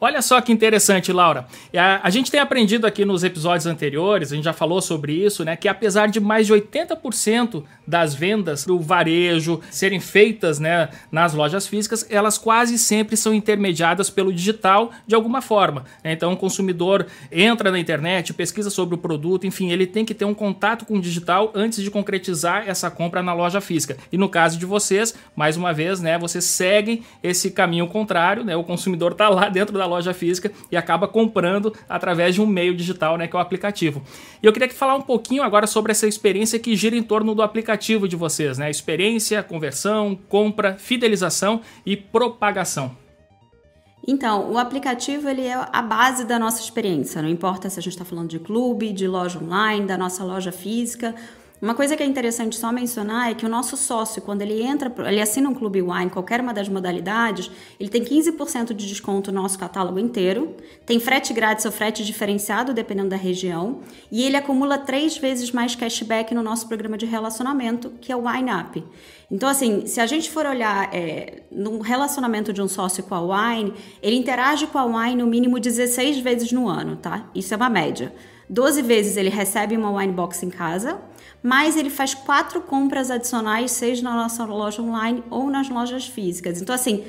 Olha 0.00 0.22
só 0.22 0.40
que 0.40 0.52
interessante, 0.52 1.12
Laura. 1.12 1.48
A, 1.76 2.06
a, 2.06 2.10
gente 2.10 2.30
tem 2.30 2.38
aprendido 2.38 2.86
aqui 2.86 3.04
nos 3.04 3.24
episódios 3.24 3.66
anteriores, 3.66 4.30
a 4.30 4.36
gente 4.36 4.44
já 4.44 4.52
falou 4.52 4.80
sobre 4.80 5.12
isso, 5.12 5.44
né? 5.44 5.56
Que 5.56 5.66
apesar 5.66 6.06
de 6.06 6.20
mais 6.20 6.46
de 6.46 6.52
80% 6.52 7.64
das 7.84 8.14
vendas 8.14 8.64
do 8.64 8.78
varejo 8.78 9.60
serem 9.70 9.98
feitas 9.98 10.60
né, 10.60 10.88
nas 11.10 11.34
lojas 11.34 11.66
físicas, 11.66 12.06
elas 12.10 12.38
quase 12.38 12.78
sempre 12.78 13.16
são 13.16 13.34
intermediadas 13.34 14.08
pelo 14.08 14.32
digital 14.32 14.92
de 15.04 15.16
alguma 15.16 15.42
forma. 15.42 15.84
Né? 16.04 16.12
Então 16.12 16.32
o 16.32 16.36
consumidor 16.36 17.06
entra 17.32 17.72
na 17.72 17.78
internet, 17.78 18.32
pesquisa 18.32 18.70
sobre 18.70 18.94
o 18.94 18.98
produto, 18.98 19.48
enfim, 19.48 19.72
ele 19.72 19.86
tem 19.86 20.04
que 20.04 20.14
ter 20.14 20.26
um 20.26 20.34
contato 20.34 20.84
com 20.84 20.94
o 20.94 21.00
digital 21.00 21.50
antes 21.56 21.82
de 21.82 21.90
concretizar 21.90 22.68
essa 22.68 22.88
compra 22.88 23.20
na 23.20 23.32
loja 23.32 23.60
física. 23.60 23.96
E 24.12 24.18
no 24.18 24.28
caso 24.28 24.58
de 24.58 24.66
vocês, 24.66 25.14
mais 25.34 25.56
uma 25.56 25.72
vez, 25.72 26.00
né, 26.00 26.16
vocês 26.18 26.44
seguem 26.44 27.02
esse 27.20 27.50
caminho 27.50 27.88
contrário, 27.88 28.44
né? 28.44 28.54
O 28.54 28.62
consumidor 28.62 29.12
está 29.12 29.28
lá 29.28 29.48
dentro 29.48 29.76
da 29.76 29.87
loja 29.88 30.14
física 30.14 30.52
e 30.70 30.76
acaba 30.76 31.08
comprando 31.08 31.74
através 31.88 32.34
de 32.34 32.40
um 32.40 32.46
meio 32.46 32.74
digital, 32.74 33.16
né, 33.16 33.26
que 33.26 33.34
é 33.34 33.38
o 33.38 33.42
aplicativo. 33.42 34.02
E 34.42 34.46
eu 34.46 34.52
queria 34.52 34.68
falar 34.70 34.94
um 34.94 35.02
pouquinho 35.02 35.42
agora 35.42 35.66
sobre 35.66 35.90
essa 35.90 36.06
experiência 36.06 36.58
que 36.58 36.76
gira 36.76 36.96
em 36.96 37.02
torno 37.02 37.34
do 37.34 37.42
aplicativo 37.42 38.06
de 38.06 38.14
vocês, 38.14 38.58
né? 38.58 38.70
Experiência, 38.70 39.42
conversão, 39.42 40.16
compra, 40.28 40.76
fidelização 40.78 41.60
e 41.84 41.96
propagação. 41.96 42.96
Então, 44.06 44.50
o 44.50 44.56
aplicativo 44.56 45.28
ele 45.28 45.42
é 45.42 45.52
a 45.52 45.82
base 45.82 46.24
da 46.24 46.38
nossa 46.38 46.62
experiência. 46.62 47.20
Não 47.20 47.28
importa 47.28 47.68
se 47.68 47.78
a 47.78 47.82
gente 47.82 47.92
está 47.92 48.06
falando 48.06 48.28
de 48.28 48.38
clube, 48.38 48.92
de 48.92 49.06
loja 49.06 49.38
online, 49.38 49.86
da 49.86 49.98
nossa 49.98 50.24
loja 50.24 50.50
física. 50.50 51.14
Uma 51.60 51.74
coisa 51.74 51.96
que 51.96 52.02
é 52.04 52.06
interessante 52.06 52.56
só 52.56 52.70
mencionar 52.70 53.30
é 53.30 53.34
que 53.34 53.44
o 53.44 53.48
nosso 53.48 53.76
sócio, 53.76 54.22
quando 54.22 54.42
ele 54.42 54.62
entra, 54.62 54.92
ele 55.08 55.20
assina 55.20 55.48
um 55.48 55.54
Clube 55.54 55.82
Wine, 55.82 56.08
qualquer 56.08 56.40
uma 56.40 56.54
das 56.54 56.68
modalidades, 56.68 57.50
ele 57.80 57.88
tem 57.88 58.04
15% 58.04 58.72
de 58.72 58.86
desconto 58.86 59.32
no 59.32 59.42
nosso 59.42 59.58
catálogo 59.58 59.98
inteiro, 59.98 60.54
tem 60.86 61.00
frete 61.00 61.32
grátis 61.32 61.64
ou 61.64 61.72
frete 61.72 62.04
diferenciado, 62.04 62.72
dependendo 62.72 63.08
da 63.08 63.16
região, 63.16 63.80
e 64.10 64.22
ele 64.22 64.36
acumula 64.36 64.78
três 64.78 65.18
vezes 65.18 65.50
mais 65.50 65.74
cashback 65.74 66.32
no 66.32 66.44
nosso 66.44 66.68
programa 66.68 66.96
de 66.96 67.06
relacionamento, 67.06 67.90
que 68.00 68.12
é 68.12 68.16
o 68.16 68.28
Wine 68.28 68.50
Up. 68.52 68.84
Então, 69.28 69.48
assim, 69.48 69.84
se 69.84 70.00
a 70.00 70.06
gente 70.06 70.30
for 70.30 70.46
olhar 70.46 70.88
é, 70.94 71.42
no 71.50 71.80
relacionamento 71.80 72.52
de 72.52 72.62
um 72.62 72.68
sócio 72.68 73.02
com 73.02 73.14
a 73.16 73.20
Wine, 73.20 73.74
ele 74.00 74.16
interage 74.16 74.68
com 74.68 74.78
a 74.78 74.84
Wine 74.84 75.16
no 75.16 75.26
mínimo 75.26 75.58
16 75.58 76.18
vezes 76.20 76.52
no 76.52 76.68
ano, 76.68 76.96
tá? 76.96 77.28
Isso 77.34 77.52
é 77.52 77.56
uma 77.56 77.68
média. 77.68 78.12
12 78.48 78.80
vezes 78.82 79.16
ele 79.16 79.28
recebe 79.28 79.76
uma 79.76 79.90
wine 79.90 80.12
box 80.12 80.42
em 80.42 80.48
casa, 80.48 80.98
mas 81.42 81.76
ele 81.76 81.90
faz 81.90 82.14
quatro 82.14 82.60
compras 82.60 83.10
adicionais, 83.10 83.70
seja 83.72 84.02
na 84.02 84.14
nossa 84.14 84.44
loja 84.44 84.82
online 84.82 85.22
ou 85.30 85.50
nas 85.50 85.68
lojas 85.68 86.06
físicas. 86.06 86.60
Então, 86.60 86.74
assim, 86.74 87.04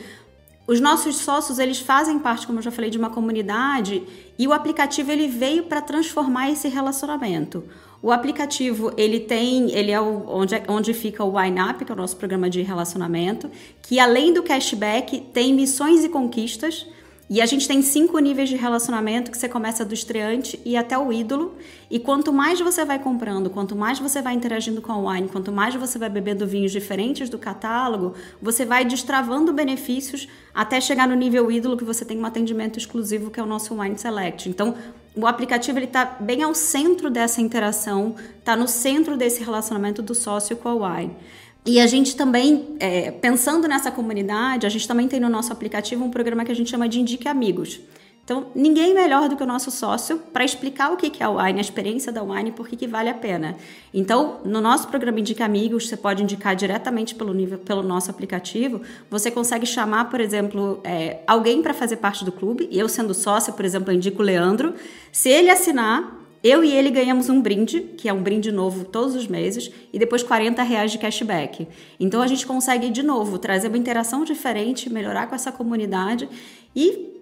os 0.67 0.79
nossos 0.79 1.17
sócios, 1.17 1.57
eles 1.57 1.79
fazem 1.79 2.19
parte, 2.19 2.45
como 2.45 2.59
eu 2.59 2.63
já 2.63 2.69
falei, 2.69 2.91
de 2.91 2.97
uma 2.97 3.09
comunidade 3.09 4.03
e 4.37 4.47
o 4.47 4.53
aplicativo 4.53 5.11
ele 5.11 5.27
veio 5.27 5.63
para 5.63 5.81
transformar 5.81 6.51
esse 6.51 6.67
relacionamento. 6.67 7.63
O 8.01 8.11
aplicativo, 8.11 8.93
ele 8.95 9.19
tem, 9.19 9.71
ele 9.71 9.91
é 9.91 9.99
o, 9.99 10.23
onde, 10.27 10.61
onde 10.67 10.93
fica 10.93 11.23
o 11.23 11.33
Up, 11.37 11.83
que 11.83 11.91
é 11.91 11.95
o 11.95 11.97
nosso 11.97 12.15
programa 12.15 12.49
de 12.49 12.61
relacionamento, 12.61 13.49
que 13.81 13.99
além 13.99 14.31
do 14.31 14.43
cashback, 14.43 15.19
tem 15.33 15.53
missões 15.55 16.05
e 16.05 16.09
conquistas, 16.09 16.85
e 17.29 17.41
a 17.41 17.45
gente 17.45 17.67
tem 17.67 17.79
cinco 17.83 18.17
níveis 18.17 18.49
de 18.49 18.55
relacionamento 18.55 19.29
que 19.29 19.37
você 19.37 19.47
começa 19.47 19.85
do 19.85 19.93
estreante 19.93 20.59
e 20.65 20.75
até 20.75 20.97
o 20.97 21.13
ídolo. 21.13 21.55
E 21.89 21.99
quanto 21.99 22.33
mais 22.33 22.59
você 22.59 22.83
vai 22.83 22.97
comprando, 22.97 23.51
quanto 23.51 23.75
mais 23.75 23.99
você 23.99 24.19
vai 24.19 24.33
interagindo 24.33 24.81
com 24.81 24.91
a 24.91 25.13
wine, 25.13 25.27
quanto 25.27 25.51
mais 25.51 25.75
você 25.75 25.99
vai 25.99 26.09
bebendo 26.09 26.47
vinhos 26.47 26.71
diferentes 26.71 27.29
do 27.29 27.37
catálogo, 27.37 28.15
você 28.41 28.65
vai 28.65 28.83
destravando 28.83 29.53
benefícios 29.53 30.27
até 30.55 30.81
chegar 30.81 31.07
no 31.07 31.13
nível 31.13 31.51
ídolo 31.51 31.77
que 31.77 31.83
você 31.83 32.03
tem 32.03 32.17
um 32.17 32.25
atendimento 32.25 32.79
exclusivo 32.79 33.29
que 33.29 33.39
é 33.39 33.43
o 33.43 33.45
nosso 33.45 33.79
Wine 33.79 33.97
Select. 33.97 34.49
Então, 34.49 34.73
o 35.15 35.27
aplicativo 35.27 35.77
ele 35.77 35.85
está 35.85 36.05
bem 36.05 36.41
ao 36.41 36.55
centro 36.55 37.11
dessa 37.11 37.41
interação, 37.41 38.15
está 38.39 38.55
no 38.55 38.67
centro 38.67 39.15
desse 39.15 39.43
relacionamento 39.43 40.01
do 40.01 40.15
sócio 40.15 40.55
com 40.57 40.69
a 40.69 40.95
wine. 40.95 41.15
E 41.65 41.79
a 41.79 41.87
gente 41.87 42.15
também, 42.15 42.75
é, 42.79 43.11
pensando 43.11 43.67
nessa 43.67 43.91
comunidade, 43.91 44.65
a 44.65 44.69
gente 44.69 44.87
também 44.87 45.07
tem 45.07 45.19
no 45.19 45.29
nosso 45.29 45.51
aplicativo 45.51 46.03
um 46.03 46.09
programa 46.09 46.45
que 46.45 46.51
a 46.51 46.55
gente 46.55 46.69
chama 46.69 46.87
de 46.87 46.99
Indique 46.99 47.27
Amigos. 47.27 47.79
Então, 48.29 48.45
ninguém 48.53 48.93
melhor 48.93 49.27
do 49.27 49.35
que 49.35 49.41
o 49.41 49.45
nosso 49.45 49.71
sócio 49.71 50.19
para 50.31 50.45
explicar 50.45 50.91
o 50.91 50.97
que 50.97 51.11
é 51.19 51.25
a 51.25 51.31
wine, 51.31 51.57
a 51.57 51.61
experiência 51.61 52.11
da 52.11 52.21
wine, 52.21 52.51
por 52.51 52.67
que 52.67 52.85
vale 52.85 53.09
a 53.09 53.13
pena. 53.15 53.57
Então, 53.91 54.39
no 54.45 54.61
nosso 54.61 54.87
programa 54.87 55.19
Indica 55.19 55.45
Amigos, 55.45 55.89
você 55.89 55.97
pode 55.97 56.21
indicar 56.21 56.55
diretamente 56.55 57.15
pelo, 57.15 57.33
nível, 57.33 57.57
pelo 57.57 57.81
nosso 57.81 58.11
aplicativo. 58.11 58.83
Você 59.09 59.31
consegue 59.31 59.65
chamar, 59.65 60.11
por 60.11 60.21
exemplo, 60.21 60.79
é, 60.83 61.21
alguém 61.25 61.63
para 61.63 61.73
fazer 61.73 61.97
parte 61.97 62.23
do 62.23 62.31
clube. 62.31 62.69
Eu, 62.71 62.87
sendo 62.87 63.15
sócia, 63.15 63.51
por 63.51 63.65
exemplo, 63.65 63.91
indico 63.91 64.21
o 64.21 64.25
Leandro. 64.25 64.75
Se 65.11 65.27
ele 65.27 65.49
assinar, 65.49 66.18
eu 66.43 66.63
e 66.63 66.71
ele 66.71 66.89
ganhamos 66.89 67.29
um 67.29 67.41
brinde, 67.41 67.81
que 67.97 68.07
é 68.07 68.13
um 68.13 68.23
brinde 68.23 68.51
novo 68.51 68.85
todos 68.85 69.15
os 69.15 69.27
meses, 69.27 69.71
e 69.91 69.99
depois 69.99 70.23
40 70.23 70.63
reais 70.63 70.91
de 70.91 70.97
cashback. 70.97 71.67
Então 71.99 72.21
a 72.21 72.27
gente 72.27 72.45
consegue, 72.45 72.89
de 72.89 73.03
novo, 73.03 73.37
trazer 73.37 73.67
uma 73.67 73.77
interação 73.77 74.23
diferente, 74.23 74.89
melhorar 74.89 75.27
com 75.27 75.35
essa 75.35 75.51
comunidade 75.51 76.29
e 76.75 77.19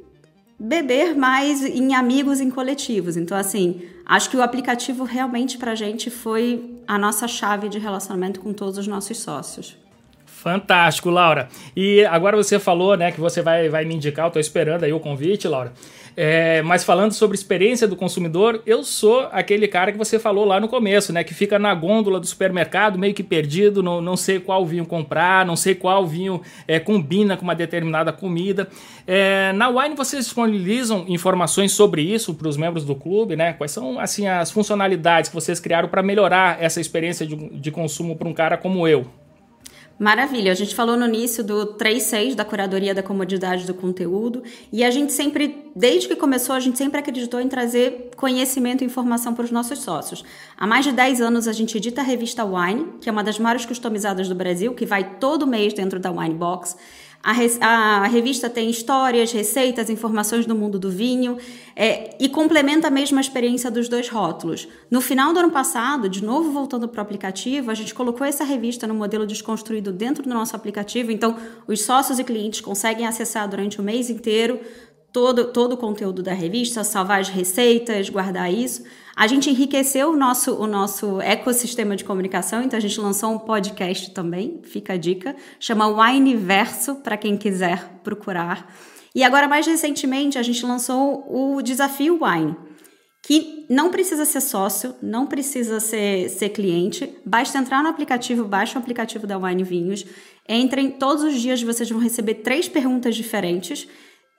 beber 0.60 1.16
mais 1.16 1.64
em 1.64 1.94
amigos, 1.94 2.40
em 2.40 2.50
coletivos. 2.50 3.16
Então, 3.16 3.38
assim, 3.38 3.82
acho 4.06 4.30
que 4.30 4.38
o 4.38 4.42
aplicativo 4.42 5.04
realmente 5.04 5.58
para 5.58 5.72
a 5.72 5.76
gente 5.76 6.10
foi 6.10 6.78
a 6.88 6.98
nossa 6.98 7.28
chave 7.28 7.70
de 7.70 7.78
relacionamento 7.78 8.40
com 8.40 8.54
todos 8.54 8.78
os 8.78 8.88
nossos 8.88 9.18
sócios. 9.20 9.78
Fantástico, 10.26 11.10
Laura. 11.10 11.50
E 11.76 12.06
agora 12.06 12.38
você 12.38 12.60
falou, 12.60 12.96
né, 12.96 13.12
que 13.12 13.20
você 13.20 13.42
vai, 13.42 13.70
vai 13.70 13.86
me 13.86 13.96
indicar, 13.96 14.28
eu 14.28 14.32
tô 14.32 14.40
esperando 14.40 14.84
aí 14.84 14.94
o 14.94 15.00
convite, 15.00 15.48
Laura. 15.48 15.74
É, 16.20 16.64
mas 16.64 16.84
falando 16.84 17.12
sobre 17.12 17.38
experiência 17.38 17.88
do 17.88 17.96
consumidor, 17.96 18.64
eu 18.66 18.84
sou 18.84 19.30
aquele 19.32 19.68
cara 19.68 19.92
que 19.92 19.98
você 20.00 20.18
falou 20.18 20.46
lá 20.46 20.60
no 20.60 20.68
começo, 20.68 21.14
né? 21.14 21.24
Que 21.24 21.32
fica 21.32 21.60
na 21.60 21.76
gôndola 21.76 22.20
do 22.20 22.26
supermercado, 22.26 22.98
meio 22.98 23.14
que 23.14 23.22
perdido, 23.22 23.84
não, 23.84 24.02
não 24.02 24.18
sei 24.18 24.40
qual 24.40 24.66
vinho 24.66 24.84
comprar, 24.84 25.46
não 25.46 25.56
sei 25.56 25.76
qual 25.76 26.08
vinho 26.08 26.42
é, 26.68 26.80
combina 26.80 27.38
com 27.38 27.44
uma 27.44 27.54
determinada 27.54 28.12
comida. 28.12 28.68
É, 29.06 29.54
na 29.54 29.70
Wine 29.70 29.96
vocês 29.96 30.26
disponibilizam 30.26 31.06
informações 31.08 31.72
sobre 31.74 32.02
isso 32.02 32.34
para 32.34 32.48
os 32.48 32.58
membros 32.58 32.84
do 32.84 32.96
clube, 32.96 33.36
né? 33.36 33.54
Quais 33.54 33.72
são 33.72 34.00
assim 34.00 34.28
as 34.28 34.50
funcionalidades 34.50 35.30
que 35.30 35.36
vocês 35.36 35.60
criaram 35.60 35.88
para 35.88 36.02
melhorar 36.02 36.58
essa 36.60 36.82
experiência 36.82 37.28
de, 37.28 37.36
de 37.36 37.70
consumo 37.70 38.16
para 38.16 38.28
um 38.28 38.34
cara 38.34 38.58
como 38.58 38.88
eu? 38.88 39.06
Maravilha. 40.00 40.52
A 40.52 40.56
gente 40.56 40.76
falou 40.76 40.96
no 40.96 41.08
início 41.08 41.44
do 41.44 41.74
3.6, 41.74 42.36
da 42.36 42.46
curadoria 42.46 42.94
da 42.94 43.02
comodidade 43.02 43.66
do 43.66 43.74
conteúdo, 43.74 44.44
e 44.72 44.84
a 44.84 44.92
gente 44.92 45.12
sempre, 45.12 45.72
desde 45.76 46.08
que 46.08 46.16
começou, 46.16 46.56
a 46.56 46.60
gente 46.60 46.78
sempre 46.78 47.00
acreditou 47.00 47.42
em 47.42 47.48
trazer 47.48 48.12
conhecimento 48.16 48.84
e 48.84 48.86
informação 48.86 49.34
para 49.34 49.44
os 49.44 49.50
nossos 49.50 49.80
sócios. 49.80 50.24
Há 50.56 50.68
mais 50.68 50.86
de 50.86 50.92
10 50.92 51.22
anos 51.22 51.48
a 51.48 51.54
gente 51.54 51.76
edita 51.78 52.02
a 52.02 52.04
revista 52.04 52.46
Wine, 52.46 52.94
que 53.02 53.10
é 53.10 53.12
uma 53.12 53.24
das 53.24 53.40
maiores 53.40 53.66
customizadas 53.66 54.30
do 54.30 54.36
Brasil, 54.36 54.74
que 54.76 54.86
vai 54.86 55.16
todo 55.16 55.48
mês 55.48 55.74
dentro 55.74 56.00
da 56.00 56.12
Wine 56.12 56.36
Box. 56.36 56.76
A, 57.24 57.32
a, 57.66 58.08
revista 58.08 58.50
tem 58.50 58.70
histórias, 58.70 59.32
receitas, 59.32 59.90
informações 59.90 60.46
do 60.46 60.56
mundo 60.56 60.80
do 60.80 60.90
vinho 60.90 61.38
é, 61.76 62.16
e 62.20 62.30
complementa 62.30 62.88
a 62.88 62.92
mesma 62.92 63.20
experiência 63.20 63.70
dos 63.70 63.90
dois 63.90 64.08
rótulos. 64.08 64.68
No 64.90 65.02
final 65.02 65.34
do 65.34 65.40
ano 65.40 65.52
passado, 65.52 66.08
de 66.08 66.24
novo 66.24 66.52
voltando 66.52 66.88
para 66.88 67.00
o 67.00 67.02
aplicativo, 67.02 67.70
a 67.70 67.74
gente 67.74 67.94
colocou 67.94 68.26
essa 68.26 68.44
revista 68.44 68.88
no 68.88 68.94
modelo 68.94 69.26
desconstruído 69.26 69.92
dentro 69.92 70.24
do 70.24 70.30
nosso 70.30 70.56
aplicativo, 70.56 71.12
então 71.12 71.36
os 71.68 71.82
sócios 71.82 72.18
e 72.18 72.24
clientes 72.24 72.62
conseguem 72.62 73.06
acessar 73.06 73.48
durante 73.50 73.80
o 73.80 73.84
mês 73.84 74.10
inteiro 74.10 74.62
todo, 75.12 75.46
todo 75.46 75.74
o 75.74 75.78
conteúdo 75.78 76.22
da 76.22 76.34
revista, 76.34 76.84
salvar 76.84 77.20
as 77.20 77.30
receitas, 77.30 78.10
guardar 78.10 78.54
isso. 78.54 78.84
A 79.18 79.26
gente 79.26 79.50
enriqueceu 79.50 80.12
o 80.12 80.16
nosso, 80.16 80.54
o 80.54 80.68
nosso 80.68 81.20
ecossistema 81.22 81.96
de 81.96 82.04
comunicação, 82.04 82.62
então 82.62 82.78
a 82.78 82.80
gente 82.80 83.00
lançou 83.02 83.32
um 83.32 83.40
podcast 83.40 84.12
também, 84.12 84.62
fica 84.62 84.94
a 84.94 84.98
dica, 84.98 85.36
chama 85.60 85.88
Wineverso, 85.88 86.98
para 86.98 87.18
quem 87.18 87.36
quiser 87.36 88.00
procurar. 88.04 88.72
E 89.16 89.24
agora, 89.24 89.48
mais 89.48 89.66
recentemente, 89.66 90.38
a 90.38 90.44
gente 90.44 90.64
lançou 90.64 91.26
o 91.28 91.64
Desafio 91.64 92.20
Wine, 92.24 92.56
que 93.24 93.66
não 93.68 93.90
precisa 93.90 94.24
ser 94.24 94.40
sócio, 94.40 94.94
não 95.02 95.26
precisa 95.26 95.80
ser, 95.80 96.30
ser 96.30 96.50
cliente, 96.50 97.18
basta 97.26 97.58
entrar 97.58 97.82
no 97.82 97.90
aplicativo, 97.90 98.46
baixa 98.46 98.78
o 98.78 98.82
aplicativo 98.84 99.26
da 99.26 99.40
Wine 99.40 99.64
Vinhos, 99.64 100.06
entrem, 100.48 100.92
todos 100.92 101.24
os 101.24 101.42
dias 101.42 101.64
vocês 101.64 101.90
vão 101.90 102.00
receber 102.00 102.36
três 102.36 102.70
perguntas 102.70 103.16
diferentes. 103.16 103.88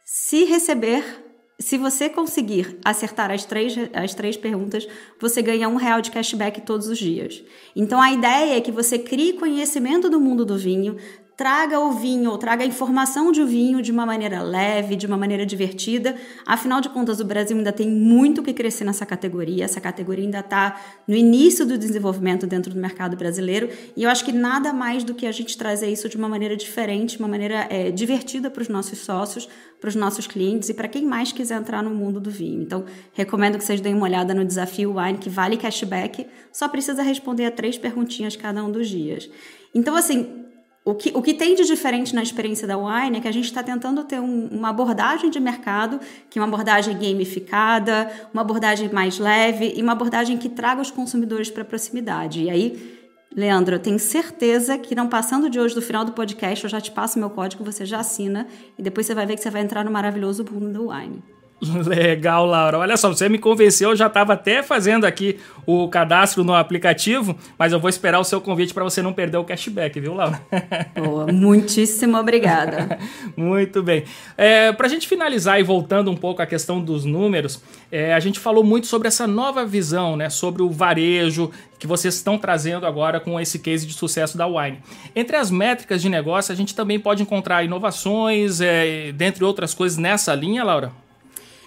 Se 0.05 0.45
receber 0.45 1.28
se 1.61 1.77
você 1.77 2.09
conseguir 2.09 2.79
acertar 2.85 3.31
as 3.33 3.45
três, 3.45 3.75
as 3.93 4.15
três 4.15 4.37
perguntas, 4.37 4.87
você 5.21 5.43
ganha 5.43 5.69
um 5.69 5.75
real 5.75 6.01
de 6.01 6.11
cashback 6.11 6.61
todos 6.61 6.87
os 6.87 6.99
dias. 6.99 7.43
Então 7.75 8.01
a 8.01 8.13
ideia 8.13 8.57
é 8.57 8.61
que 8.61 8.71
você 8.71 8.99
crie 8.99 9.33
conhecimento 9.33 10.09
do 10.09 10.21
mundo 10.21 10.45
do 10.45 10.57
vinho, 10.57 10.97
traga 11.39 11.79
o 11.79 11.93
vinho 11.93 12.33
ou 12.33 12.37
traga 12.37 12.65
a 12.65 12.67
informação 12.67 13.31
de 13.31 13.41
o 13.41 13.47
vinho 13.47 13.81
de 13.81 13.93
uma 13.93 14.05
maneira 14.05 14.43
leve, 14.43 14.97
de 14.97 15.07
uma 15.07 15.17
maneira 15.17 15.47
divertida. 15.47 16.17
Afinal 16.45 16.81
de 16.81 16.89
contas, 16.89 17.21
o 17.21 17.25
Brasil 17.25 17.57
ainda 17.57 17.71
tem 17.71 17.89
muito 17.89 18.43
que 18.43 18.53
crescer 18.53 18.85
nessa 18.85 19.07
categoria. 19.07 19.65
Essa 19.65 19.81
categoria 19.81 20.25
ainda 20.25 20.41
está 20.41 20.81
no 21.07 21.15
início 21.15 21.65
do 21.65 21.79
desenvolvimento 21.79 22.45
dentro 22.45 22.75
do 22.75 22.81
mercado 22.81 23.17
brasileiro. 23.17 23.69
E 23.97 24.03
eu 24.03 24.11
acho 24.11 24.25
que 24.25 24.33
nada 24.33 24.73
mais 24.73 25.05
do 25.05 25.15
que 25.15 25.29
a 25.29 25.31
gente 25.31 25.57
trazer 25.57 25.89
isso 25.89 26.09
de 26.09 26.17
uma 26.17 26.29
maneira 26.29 26.57
diferente, 26.57 27.21
uma 27.21 27.29
maneira 27.29 27.69
é, 27.71 27.93
divertida 27.93 28.51
para 28.51 28.63
os 28.63 28.69
nossos 28.69 28.99
sócios, 28.99 29.49
para 29.81 29.87
os 29.87 29.95
nossos 29.95 30.27
clientes 30.27 30.69
e 30.69 30.75
para 30.75 30.89
quem 30.89 31.05
mais 31.05 31.31
quiser 31.31 31.61
entrar 31.61 31.85
no 31.85 31.91
mundo 31.91 32.19
do 32.19 32.33
vinho. 32.33 32.61
Então, 32.63 32.85
recomendo 33.13 33.59
que 33.59 33.63
vocês 33.63 33.81
deem 33.81 33.95
uma 33.95 34.07
olhada 34.07 34.35
no 34.35 34.45
desafio 34.45 34.97
Wine, 34.99 35.19
que 35.19 35.31
vale 35.31 35.57
cashback, 35.57 36.27
só 36.51 36.67
precisa 36.67 37.01
responder 37.01 37.45
a 37.45 37.51
três 37.53 37.79
perguntinhas 37.79 38.35
cada 38.35 38.65
um 38.65 38.73
dos 38.73 38.89
dias. 38.89 39.31
Então, 39.73 39.95
assim, 39.95 40.48
o 40.89 40.95
que, 40.95 41.13
o 41.15 41.21
que 41.21 41.35
tem 41.35 41.55
de 41.55 41.67
diferente 41.67 42.15
na 42.15 42.23
experiência 42.23 42.67
da 42.67 42.79
Wine 42.79 43.19
é 43.19 43.21
que 43.21 43.29
a 43.29 43.33
gente 43.33 43.45
está 43.45 43.63
tentando 43.63 44.03
ter 44.05 44.19
um, 44.21 44.47
uma 44.47 44.71
abordagem 44.71 45.29
de 45.29 45.39
mercado, 45.39 46.01
que 46.31 46.39
é 46.39 46.43
uma 46.43 46.49
abordagem 46.49 46.97
gamificada, 46.97 48.11
uma 48.33 48.41
abordagem 48.41 48.89
mais 48.91 49.19
leve 49.19 49.75
e 49.77 49.83
uma 49.83 49.93
abordagem 49.93 50.39
que 50.39 50.49
traga 50.49 50.81
os 50.81 50.91
consumidores 50.91 51.51
para 51.51 51.61
a 51.61 51.65
proximidade. 51.67 52.43
E 52.43 52.49
aí, 52.49 52.99
Leandro, 53.37 53.75
eu 53.75 53.79
tenho 53.79 53.99
certeza 53.99 54.79
que 54.79 54.95
não 54.95 55.09
passando 55.09 55.51
de 55.51 55.61
hoje 55.61 55.75
do 55.75 55.83
final 55.83 56.07
do 56.07 56.13
podcast, 56.13 56.65
eu 56.65 56.71
já 56.71 56.81
te 56.81 56.91
passo 56.91 57.19
meu 57.19 57.29
código, 57.29 57.63
você 57.63 57.85
já 57.85 58.01
assina 58.01 58.47
e 58.79 58.83
depois 58.83 59.05
você 59.05 59.15
vai 59.15 59.27
ver 59.27 59.35
que 59.35 59.43
você 59.43 59.51
vai 59.51 59.61
entrar 59.61 59.85
no 59.85 59.91
maravilhoso 59.91 60.43
mundo 60.51 60.73
do 60.73 60.89
Wine. 60.89 61.23
Legal, 61.87 62.47
Laura. 62.47 62.79
Olha 62.79 62.97
só, 62.97 63.09
você 63.09 63.29
me 63.29 63.39
convenceu, 63.39 63.91
eu 63.91 63.97
já 63.97 64.07
estava 64.07 64.35
até 64.35 64.63
fazendo 64.63 65.05
aqui 65.05 65.39
o 65.67 65.89
cadastro 65.89 66.45
no 66.45 66.55
aplicativo, 66.55 67.37
mas 67.59 67.73
eu 67.73 67.81
vou 67.81 67.91
esperar 67.91 68.21
o 68.21 68.25
seu 68.25 68.41
convite 68.41 68.73
para 68.73 68.85
você 68.85 69.03
não 69.03 69.13
perder 69.13 69.39
o 69.39 69.45
cashback, 69.45 69.99
viu, 69.99 70.15
Laura? 70.15 70.41
Boa, 70.95 71.27
muitíssimo 71.27 72.17
obrigada. 72.17 72.99
muito 73.37 73.83
bem. 73.83 74.05
É, 74.37 74.73
para 74.73 74.87
a 74.87 74.89
gente 74.89 75.09
finalizar 75.09 75.59
e 75.59 75.65
voltando 75.65 76.11
um 76.11 76.17
pouco 76.17 76.41
à 76.41 76.47
questão 76.47 76.81
dos 76.81 77.05
números, 77.05 77.61
é, 77.91 78.15
a 78.15 78.21
gente 78.21 78.39
falou 78.39 78.63
muito 78.63 78.87
sobre 78.87 79.09
essa 79.09 79.27
nova 79.27 79.67
visão, 79.67 80.17
né, 80.17 80.31
sobre 80.31 80.63
o 80.63 80.71
varejo 80.71 81.51
que 81.77 81.87
vocês 81.87 82.15
estão 82.15 82.39
trazendo 82.39 82.87
agora 82.87 83.21
com 83.21 83.39
esse 83.39 83.59
case 83.59 83.87
de 83.87 83.93
sucesso 83.93 84.37
da 84.37 84.47
Wine. 84.47 84.79
Entre 85.15 85.37
as 85.37 85.51
métricas 85.51 86.03
de 86.03 86.09
negócio, 86.09 86.53
a 86.53 86.57
gente 86.57 86.75
também 86.75 86.99
pode 86.99 87.23
encontrar 87.23 87.65
inovações, 87.65 88.61
é, 88.61 89.13
dentre 89.13 89.45
outras 89.45 89.75
coisas, 89.75 89.99
nessa 89.99 90.35
linha, 90.35 90.65
Laura? 90.65 90.93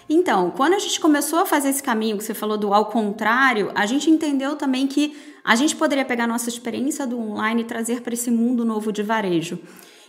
Então, 0.08 0.50
quando 0.50 0.74
a 0.74 0.78
gente 0.78 1.00
começou 1.00 1.38
a 1.38 1.46
fazer 1.46 1.68
esse 1.68 1.82
caminho 1.82 2.18
que 2.18 2.24
você 2.24 2.34
falou 2.34 2.58
do 2.58 2.72
ao 2.74 2.86
contrário, 2.86 3.70
a 3.74 3.86
gente 3.86 4.10
entendeu 4.10 4.56
também 4.56 4.86
que 4.86 5.16
a 5.44 5.54
gente 5.56 5.74
poderia 5.74 6.04
pegar 6.04 6.26
nossa 6.26 6.48
experiência 6.48 7.06
do 7.06 7.18
online 7.18 7.62
e 7.62 7.64
trazer 7.64 8.00
para 8.02 8.14
esse 8.14 8.30
mundo 8.30 8.64
novo 8.64 8.92
de 8.92 9.02
varejo. 9.02 9.58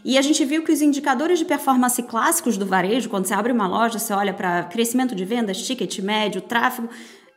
E 0.05 0.17
a 0.17 0.21
gente 0.21 0.43
viu 0.43 0.63
que 0.63 0.71
os 0.71 0.81
indicadores 0.81 1.39
de 1.39 1.45
performance 1.45 2.01
clássicos 2.03 2.57
do 2.57 2.65
varejo, 2.65 3.09
quando 3.09 3.25
você 3.25 3.33
abre 3.33 3.53
uma 3.53 3.67
loja, 3.67 3.97
você 3.97 4.13
olha 4.13 4.33
para 4.33 4.63
crescimento 4.63 5.15
de 5.15 5.23
vendas, 5.23 5.61
ticket 5.65 5.99
médio, 5.99 6.41
tráfego, 6.41 6.89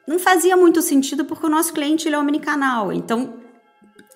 não 0.07 0.19
fazia 0.19 0.57
muito 0.57 0.83
sentido 0.83 1.25
porque 1.25 1.47
o 1.47 1.49
nosso 1.49 1.73
cliente 1.73 2.09
ele 2.09 2.17
é 2.17 2.19
omnicanal. 2.19 2.93
Então, 2.93 3.35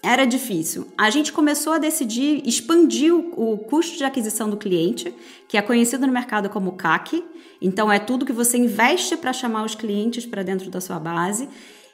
era 0.02 0.24
difícil. 0.24 0.88
A 0.96 1.10
gente 1.10 1.32
começou 1.32 1.72
a 1.72 1.78
decidir 1.78 2.42
expandir 2.46 3.14
o, 3.14 3.58
custo 3.58 3.98
de 3.98 4.04
aquisição 4.04 4.48
do 4.48 4.56
cliente, 4.56 5.14
que 5.46 5.56
é 5.56 5.62
conhecido 5.62 6.06
no 6.06 6.12
mercado 6.12 6.48
como 6.48 6.72
CAC. 6.72 7.22
Então, 7.60 7.92
é 7.92 7.98
tudo 7.98 8.24
que 8.24 8.32
você 8.32 8.56
investe 8.56 9.16
para 9.16 9.32
chamar 9.32 9.64
os 9.64 9.74
clientes 9.74 10.24
para 10.24 10.42
dentro 10.42 10.70
da 10.70 10.80
sua 10.80 10.98
base. 10.98 11.48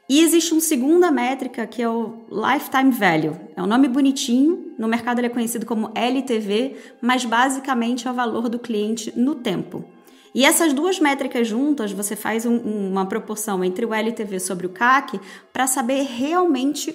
E 0.09 0.21
existe 0.21 0.53
uma 0.53 0.61
segunda 0.61 1.11
métrica 1.11 1.67
que 1.67 1.83
é 1.83 1.89
o 1.89 2.25
Lifetime 2.31 2.93
Value. 2.93 3.37
É 3.57 3.63
um 3.63 3.67
nome 3.67 3.89
bonitinho, 3.89 4.73
no 4.79 4.87
mercado 4.87 5.19
ele 5.19 5.27
é 5.27 5.31
conhecido 5.31 5.67
como 5.67 5.91
LTV, 5.97 6.77
mas 7.03 7.25
basicamente 7.25 8.07
é 8.07 8.11
o 8.11 8.15
valor 8.15 8.49
do 8.49 8.59
cliente 8.59 9.13
no 9.17 9.35
tempo. 9.35 9.85
E 10.33 10.45
essas 10.45 10.73
duas 10.73 11.01
métricas 11.01 11.49
juntas, 11.49 11.91
você 11.91 12.15
faz 12.15 12.47
um, 12.47 12.59
uma 12.59 13.07
proporção 13.07 13.65
entre 13.65 13.85
o 13.85 13.93
LTV 13.93 14.39
sobre 14.39 14.67
o 14.67 14.71
CAC 14.71 15.19
para 15.51 15.67
saber 15.67 16.03
realmente 16.03 16.93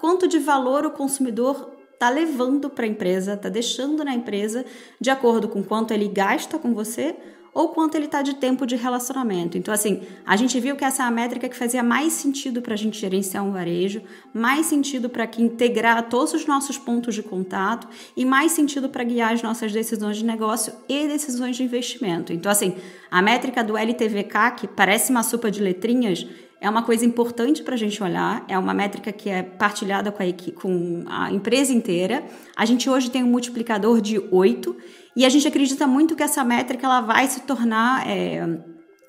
quanto 0.00 0.26
de 0.26 0.38
valor 0.38 0.86
o 0.86 0.90
consumidor 0.90 1.76
está 1.92 2.08
levando 2.08 2.70
para 2.70 2.86
a 2.86 2.88
empresa, 2.88 3.34
está 3.34 3.50
deixando 3.50 4.02
na 4.02 4.14
empresa, 4.14 4.64
de 4.98 5.10
acordo 5.10 5.48
com 5.48 5.62
quanto 5.62 5.92
ele 5.92 6.08
gasta 6.08 6.58
com 6.58 6.72
você 6.72 7.14
ou 7.52 7.70
quanto 7.70 7.96
ele 7.96 8.06
está 8.06 8.22
de 8.22 8.34
tempo 8.34 8.64
de 8.64 8.76
relacionamento. 8.76 9.58
Então, 9.58 9.74
assim, 9.74 10.02
a 10.24 10.36
gente 10.36 10.58
viu 10.60 10.76
que 10.76 10.84
essa 10.84 11.02
é 11.02 11.06
a 11.06 11.10
métrica 11.10 11.48
que 11.48 11.56
fazia 11.56 11.82
mais 11.82 12.12
sentido 12.12 12.62
para 12.62 12.74
a 12.74 12.76
gente 12.76 12.98
gerenciar 12.98 13.44
um 13.44 13.52
varejo, 13.52 14.02
mais 14.32 14.66
sentido 14.66 15.08
para 15.08 15.26
que 15.26 15.42
integrar 15.42 16.08
todos 16.08 16.32
os 16.32 16.46
nossos 16.46 16.78
pontos 16.78 17.14
de 17.14 17.22
contato 17.22 17.88
e 18.16 18.24
mais 18.24 18.52
sentido 18.52 18.88
para 18.88 19.04
guiar 19.04 19.32
as 19.32 19.42
nossas 19.42 19.72
decisões 19.72 20.16
de 20.16 20.24
negócio 20.24 20.72
e 20.88 21.06
decisões 21.08 21.56
de 21.56 21.64
investimento. 21.64 22.32
Então, 22.32 22.50
assim, 22.50 22.76
a 23.10 23.20
métrica 23.20 23.64
do 23.64 23.76
LTV-CAC 23.76 24.68
parece 24.68 25.10
uma 25.10 25.22
sopa 25.22 25.50
de 25.50 25.60
letrinhas, 25.60 26.26
é 26.60 26.68
uma 26.68 26.82
coisa 26.82 27.06
importante 27.06 27.62
para 27.62 27.74
a 27.74 27.78
gente 27.78 28.02
olhar, 28.02 28.44
é 28.46 28.58
uma 28.58 28.74
métrica 28.74 29.10
que 29.10 29.30
é 29.30 29.42
partilhada 29.42 30.12
com 30.12 30.22
a, 30.22 30.52
com 30.52 31.04
a 31.06 31.32
empresa 31.32 31.72
inteira. 31.72 32.22
A 32.54 32.66
gente 32.66 32.90
hoje 32.90 33.10
tem 33.10 33.24
um 33.24 33.28
multiplicador 33.28 34.00
de 34.00 34.18
8 34.30 34.76
e 35.16 35.24
a 35.24 35.28
gente 35.30 35.48
acredita 35.48 35.86
muito 35.86 36.14
que 36.14 36.22
essa 36.22 36.44
métrica 36.44 36.86
ela 36.86 37.00
vai 37.00 37.26
se 37.28 37.40
tornar 37.40 38.06
é, 38.06 38.58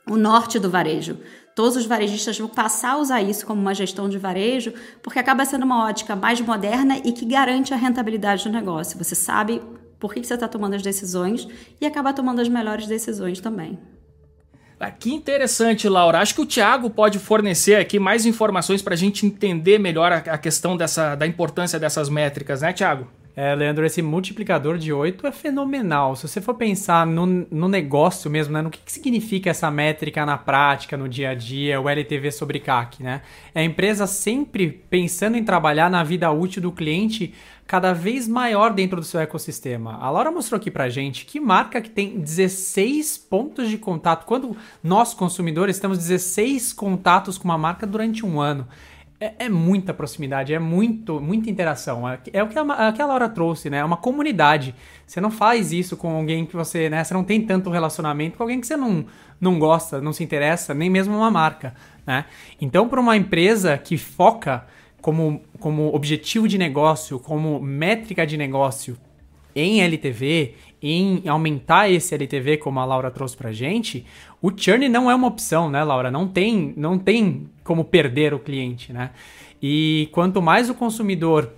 o 0.09 0.15
norte 0.15 0.59
do 0.59 0.69
varejo. 0.69 1.17
Todos 1.53 1.75
os 1.75 1.85
varejistas 1.85 2.39
vão 2.39 2.47
passar 2.47 2.91
a 2.91 2.97
usar 2.97 3.21
isso 3.21 3.45
como 3.45 3.59
uma 3.59 3.75
gestão 3.75 4.07
de 4.07 4.17
varejo, 4.17 4.73
porque 5.03 5.19
acaba 5.19 5.43
sendo 5.43 5.63
uma 5.65 5.85
ótica 5.85 6.15
mais 6.15 6.39
moderna 6.39 6.99
e 7.03 7.11
que 7.11 7.25
garante 7.25 7.73
a 7.73 7.77
rentabilidade 7.77 8.45
do 8.45 8.49
negócio. 8.49 8.97
Você 8.97 9.13
sabe 9.13 9.61
por 9.99 10.13
que 10.13 10.23
você 10.23 10.33
está 10.33 10.47
tomando 10.47 10.75
as 10.75 10.81
decisões 10.81 11.45
e 11.79 11.85
acaba 11.85 12.13
tomando 12.13 12.39
as 12.39 12.47
melhores 12.47 12.87
decisões 12.87 13.41
também. 13.41 13.77
Ah, 14.83 14.89
que 14.89 15.13
interessante, 15.13 15.87
Laura. 15.87 16.19
Acho 16.19 16.33
que 16.33 16.41
o 16.41 16.45
Thiago 16.45 16.89
pode 16.89 17.19
fornecer 17.19 17.75
aqui 17.75 17.99
mais 17.99 18.25
informações 18.25 18.81
para 18.81 18.95
a 18.95 18.97
gente 18.97 19.27
entender 19.27 19.77
melhor 19.77 20.11
a, 20.11 20.17
a, 20.17 20.37
questão 20.39 20.75
dessa, 20.75 21.13
da 21.13 21.27
importância 21.27 21.79
dessas 21.79 22.09
métricas, 22.09 22.61
né, 22.61 22.73
Thiago? 22.73 23.07
É, 23.35 23.55
Leandro, 23.55 23.85
esse 23.85 24.01
multiplicador 24.01 24.77
de 24.77 24.91
8 24.91 25.25
é 25.25 25.31
fenomenal. 25.31 26.15
Se 26.15 26.27
você 26.27 26.41
for 26.41 26.55
pensar 26.55 27.05
no, 27.05 27.25
no 27.25 27.67
negócio 27.69 28.29
mesmo, 28.29 28.53
né, 28.53 28.61
no 28.61 28.69
que, 28.69 28.79
que 28.79 28.91
significa 28.91 29.49
essa 29.49 29.71
métrica 29.71 30.25
na 30.25 30.37
prática, 30.37 30.97
no 30.97 31.07
dia 31.07 31.29
a 31.29 31.35
dia, 31.35 31.79
o 31.79 31.87
LTV 31.87 32.31
sobre 32.31 32.59
CAC, 32.59 33.01
né? 33.01 33.21
É 33.55 33.61
a 33.61 33.63
empresa 33.63 34.05
sempre 34.05 34.69
pensando 34.89 35.37
em 35.37 35.43
trabalhar 35.43 35.89
na 35.89 36.03
vida 36.03 36.29
útil 36.29 36.61
do 36.61 36.71
cliente 36.71 37.33
cada 37.71 37.93
vez 37.93 38.27
maior 38.27 38.73
dentro 38.73 38.99
do 38.99 39.05
seu 39.05 39.21
ecossistema. 39.21 39.97
A 40.01 40.09
Laura 40.09 40.29
mostrou 40.29 40.57
aqui 40.57 40.69
pra 40.69 40.89
gente 40.89 41.25
que 41.25 41.39
marca 41.39 41.79
que 41.79 41.89
tem 41.89 42.19
16 42.19 43.17
pontos 43.17 43.69
de 43.69 43.77
contato. 43.77 44.25
Quando 44.25 44.57
nós, 44.83 45.13
consumidores, 45.13 45.79
temos 45.79 45.97
16 45.97 46.73
contatos 46.73 47.37
com 47.37 47.45
uma 47.45 47.57
marca 47.57 47.87
durante 47.87 48.25
um 48.25 48.41
ano. 48.41 48.67
É, 49.21 49.45
é 49.45 49.49
muita 49.49 49.93
proximidade, 49.93 50.51
é 50.51 50.57
muito, 50.57 51.21
muita 51.21 51.47
interação. 51.47 52.09
É, 52.09 52.19
é 52.33 52.43
o 52.43 52.47
que 52.47 52.57
a, 52.57 52.87
é 52.87 52.91
que 52.91 52.99
a 52.99 53.05
Laura 53.05 53.29
trouxe, 53.29 53.69
né? 53.69 53.77
É 53.77 53.85
uma 53.85 53.95
comunidade. 53.95 54.73
Você 55.05 55.21
não 55.21 55.29
faz 55.29 55.71
isso 55.71 55.95
com 55.95 56.15
alguém 56.15 56.43
que 56.43 56.55
você, 56.55 56.89
né? 56.89 57.03
Você 57.03 57.13
não 57.13 57.23
tem 57.23 57.39
tanto 57.39 57.69
relacionamento 57.69 58.35
com 58.35 58.41
alguém 58.41 58.59
que 58.59 58.65
você 58.65 58.75
não, 58.75 59.05
não 59.39 59.59
gosta, 59.59 60.01
não 60.01 60.11
se 60.11 60.23
interessa, 60.23 60.73
nem 60.73 60.89
mesmo 60.89 61.15
uma 61.15 61.29
marca, 61.29 61.75
né? 62.03 62.25
Então, 62.59 62.89
para 62.89 62.99
uma 62.99 63.15
empresa 63.15 63.77
que 63.77 63.95
foca 63.95 64.65
como, 64.99 65.43
como 65.59 65.93
objetivo 65.93 66.47
de 66.47 66.57
negócio, 66.57 67.19
como 67.19 67.59
métrica 67.59 68.25
de 68.25 68.37
negócio 68.37 68.97
em 69.55 69.81
LTV, 69.81 70.55
em 70.81 71.27
aumentar 71.27 71.89
esse 71.89 72.13
LTV, 72.13 72.57
como 72.57 72.79
a 72.79 72.85
Laura 72.85 73.11
trouxe 73.11 73.37
pra 73.37 73.51
gente, 73.51 74.05
o 74.41 74.51
churn 74.55 74.89
não 74.89 75.09
é 75.09 75.15
uma 75.15 75.27
opção, 75.27 75.69
né, 75.69 75.83
Laura? 75.83 76.09
Não 76.09 76.27
tem, 76.27 76.73
não 76.75 76.97
tem 76.97 77.47
como 77.63 77.85
perder 77.85 78.33
o 78.33 78.39
cliente, 78.39 78.91
né? 78.91 79.11
E 79.61 80.09
quanto 80.11 80.41
mais 80.41 80.69
o 80.69 80.73
consumidor 80.73 81.51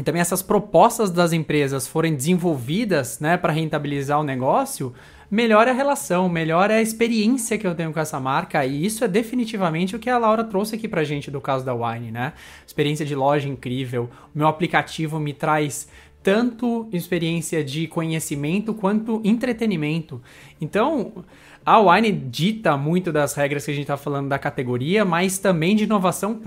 e 0.00 0.02
também 0.02 0.22
essas 0.22 0.40
propostas 0.40 1.10
das 1.10 1.32
empresas 1.32 1.86
forem 1.86 2.14
desenvolvidas, 2.14 3.20
né, 3.20 3.36
para 3.36 3.52
rentabilizar 3.52 4.18
o 4.18 4.22
negócio, 4.22 4.94
melhor 5.30 5.68
é 5.68 5.72
a 5.72 5.74
relação, 5.74 6.26
melhor 6.26 6.70
é 6.70 6.76
a 6.76 6.82
experiência 6.82 7.58
que 7.58 7.66
eu 7.66 7.74
tenho 7.74 7.92
com 7.92 8.00
essa 8.00 8.18
marca. 8.18 8.64
E 8.64 8.84
isso 8.84 9.04
é 9.04 9.08
definitivamente 9.08 9.94
o 9.94 9.98
que 9.98 10.08
a 10.08 10.16
Laura 10.16 10.42
trouxe 10.42 10.74
aqui 10.74 10.88
pra 10.88 11.04
gente 11.04 11.30
do 11.30 11.40
caso 11.40 11.66
da 11.66 11.74
Wine, 11.74 12.10
né? 12.10 12.32
Experiência 12.66 13.04
de 13.04 13.14
loja 13.14 13.46
incrível. 13.46 14.08
Meu 14.34 14.48
aplicativo 14.48 15.20
me 15.20 15.34
traz 15.34 15.86
tanto 16.22 16.88
experiência 16.92 17.64
de 17.64 17.86
conhecimento 17.86 18.74
quanto 18.74 19.20
entretenimento. 19.24 20.20
Então, 20.60 21.24
a 21.64 21.78
Wine 21.78 22.12
dita 22.12 22.76
muito 22.76 23.12
das 23.12 23.34
regras 23.34 23.64
que 23.64 23.70
a 23.70 23.74
gente 23.74 23.84
está 23.84 23.96
falando 23.96 24.28
da 24.28 24.38
categoria, 24.38 25.04
mas 25.04 25.38
também 25.38 25.74
de 25.76 25.84
inovação 25.84 26.40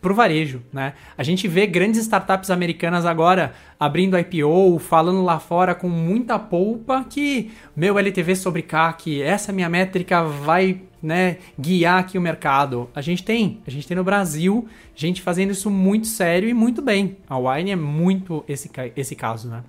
para 0.00 0.12
o 0.12 0.14
varejo, 0.14 0.62
né? 0.72 0.94
A 1.16 1.22
gente 1.22 1.46
vê 1.46 1.66
grandes 1.66 2.00
startups 2.00 2.50
americanas 2.50 3.04
agora 3.04 3.52
abrindo 3.78 4.18
IPO, 4.18 4.78
falando 4.78 5.22
lá 5.22 5.38
fora 5.38 5.74
com 5.74 5.88
muita 5.88 6.38
polpa 6.38 7.04
que 7.08 7.50
meu 7.76 7.98
LTV 7.98 8.36
sobre 8.36 8.62
CAC, 8.62 9.20
essa 9.22 9.52
minha 9.52 9.68
métrica 9.68 10.22
vai 10.22 10.80
né, 11.02 11.38
guiar 11.58 12.00
aqui 12.00 12.16
o 12.16 12.20
mercado. 12.20 12.88
A 12.94 13.00
gente 13.00 13.22
tem, 13.22 13.60
a 13.66 13.70
gente 13.70 13.86
tem 13.86 13.96
no 13.96 14.04
Brasil 14.04 14.68
gente 14.94 15.22
fazendo 15.22 15.50
isso 15.50 15.70
muito 15.70 16.06
sério 16.06 16.48
e 16.48 16.54
muito 16.54 16.82
bem. 16.82 17.16
A 17.28 17.38
Wine 17.38 17.70
é 17.70 17.76
muito 17.76 18.44
esse, 18.48 18.70
esse 18.96 19.14
caso, 19.14 19.48
né? 19.48 19.62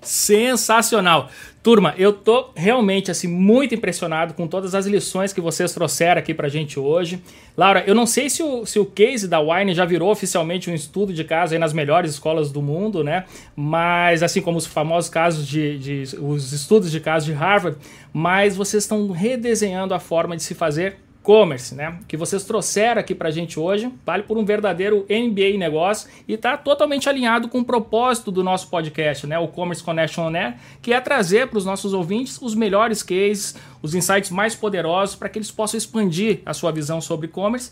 Sensacional. 0.00 1.30
Turma, 1.62 1.92
eu 1.98 2.12
tô 2.12 2.50
realmente 2.54 3.10
assim 3.10 3.26
muito 3.26 3.74
impressionado 3.74 4.32
com 4.32 4.46
todas 4.46 4.74
as 4.74 4.86
lições 4.86 5.32
que 5.32 5.40
vocês 5.40 5.72
trouxeram 5.72 6.18
aqui 6.18 6.32
pra 6.32 6.48
gente 6.48 6.78
hoje. 6.78 7.22
Laura, 7.56 7.82
eu 7.86 7.94
não 7.94 8.06
sei 8.06 8.30
se 8.30 8.42
o, 8.42 8.64
se 8.64 8.78
o 8.78 8.86
case 8.86 9.26
da 9.26 9.40
Wine 9.40 9.74
já 9.74 9.84
virou 9.84 10.10
oficialmente 10.10 10.70
um 10.70 10.74
estudo 10.74 11.12
de 11.12 11.24
caso 11.24 11.52
aí 11.52 11.58
nas 11.58 11.72
melhores 11.72 12.12
escolas 12.12 12.52
do 12.52 12.62
mundo, 12.62 13.02
né? 13.02 13.24
Mas 13.56 14.22
assim 14.22 14.40
como 14.40 14.56
os 14.56 14.66
famosos 14.66 15.10
casos 15.10 15.46
de, 15.46 15.78
de 15.78 16.16
os 16.18 16.52
estudos 16.52 16.90
de 16.90 17.00
casos 17.00 17.26
de 17.26 17.32
Harvard, 17.32 17.76
mas 18.12 18.56
vocês 18.56 18.84
estão 18.84 19.10
redesenhando 19.10 19.92
a 19.92 19.98
forma 19.98 20.36
de 20.36 20.44
se 20.44 20.54
fazer 20.54 20.96
e-commerce, 21.28 21.74
né? 21.74 21.98
Que 22.08 22.16
vocês 22.16 22.42
trouxeram 22.44 23.00
aqui 23.00 23.14
pra 23.14 23.30
gente 23.30 23.60
hoje, 23.60 23.92
vale 24.04 24.22
por 24.22 24.38
um 24.38 24.44
verdadeiro 24.46 25.06
MBA 25.10 25.58
negócio 25.58 26.08
e 26.26 26.32
está 26.32 26.56
totalmente 26.56 27.06
alinhado 27.06 27.48
com 27.48 27.58
o 27.58 27.64
propósito 27.64 28.32
do 28.32 28.42
nosso 28.42 28.70
podcast, 28.70 29.26
né? 29.26 29.38
O 29.38 29.46
Commerce 29.46 29.82
Connection 29.82 30.24
On 30.24 30.34
Air, 30.34 30.56
que 30.80 30.94
é 30.94 31.00
trazer 31.00 31.48
para 31.48 31.58
os 31.58 31.66
nossos 31.66 31.92
ouvintes 31.92 32.40
os 32.40 32.54
melhores 32.54 33.02
cases, 33.02 33.54
os 33.82 33.94
insights 33.94 34.30
mais 34.30 34.54
poderosos 34.54 35.14
para 35.16 35.28
que 35.28 35.38
eles 35.38 35.50
possam 35.50 35.76
expandir 35.76 36.40
a 36.46 36.54
sua 36.54 36.72
visão 36.72 36.98
sobre 36.98 37.26
e-commerce, 37.26 37.70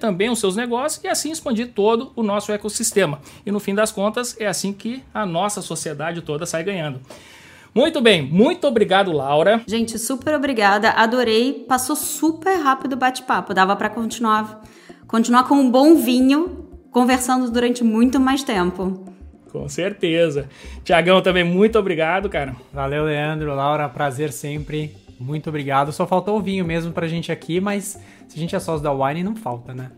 também 0.00 0.28
os 0.28 0.40
seus 0.40 0.56
negócios 0.56 1.04
e 1.04 1.08
assim 1.08 1.30
expandir 1.30 1.68
todo 1.72 2.12
o 2.16 2.22
nosso 2.22 2.50
ecossistema. 2.50 3.20
E 3.46 3.52
no 3.52 3.60
fim 3.60 3.74
das 3.74 3.92
contas, 3.92 4.36
é 4.40 4.46
assim 4.46 4.72
que 4.72 5.04
a 5.14 5.24
nossa 5.24 5.62
sociedade 5.62 6.20
toda 6.22 6.44
sai 6.44 6.64
ganhando. 6.64 7.00
Muito 7.74 8.00
bem, 8.00 8.22
muito 8.22 8.66
obrigado, 8.66 9.12
Laura. 9.12 9.62
Gente, 9.66 9.98
super 9.98 10.34
obrigada. 10.34 10.90
Adorei. 10.90 11.64
Passou 11.66 11.96
super 11.96 12.56
rápido 12.56 12.92
o 12.92 12.96
bate-papo. 12.96 13.54
Dava 13.54 13.74
para 13.74 13.88
continuar 13.88 14.62
continuar 15.12 15.46
com 15.46 15.56
um 15.56 15.70
bom 15.70 15.94
vinho, 15.96 16.66
conversando 16.90 17.50
durante 17.50 17.84
muito 17.84 18.18
mais 18.18 18.42
tempo. 18.42 19.04
Com 19.50 19.68
certeza. 19.68 20.48
Tiagão, 20.82 21.20
também 21.20 21.44
muito 21.44 21.78
obrigado, 21.78 22.30
cara. 22.30 22.56
Valeu, 22.72 23.04
Leandro, 23.04 23.54
Laura, 23.54 23.86
prazer 23.90 24.32
sempre. 24.32 24.96
Muito 25.20 25.50
obrigado. 25.50 25.92
Só 25.92 26.06
faltou 26.06 26.38
o 26.38 26.42
vinho 26.42 26.64
mesmo 26.64 26.92
pra 26.92 27.06
gente 27.06 27.30
aqui, 27.30 27.60
mas 27.60 28.00
se 28.32 28.38
a 28.38 28.40
gente 28.40 28.56
é 28.56 28.58
sócio 28.58 28.82
da 28.82 28.90
Wine, 28.90 29.22
não 29.22 29.36
falta, 29.36 29.74
né? 29.74 29.90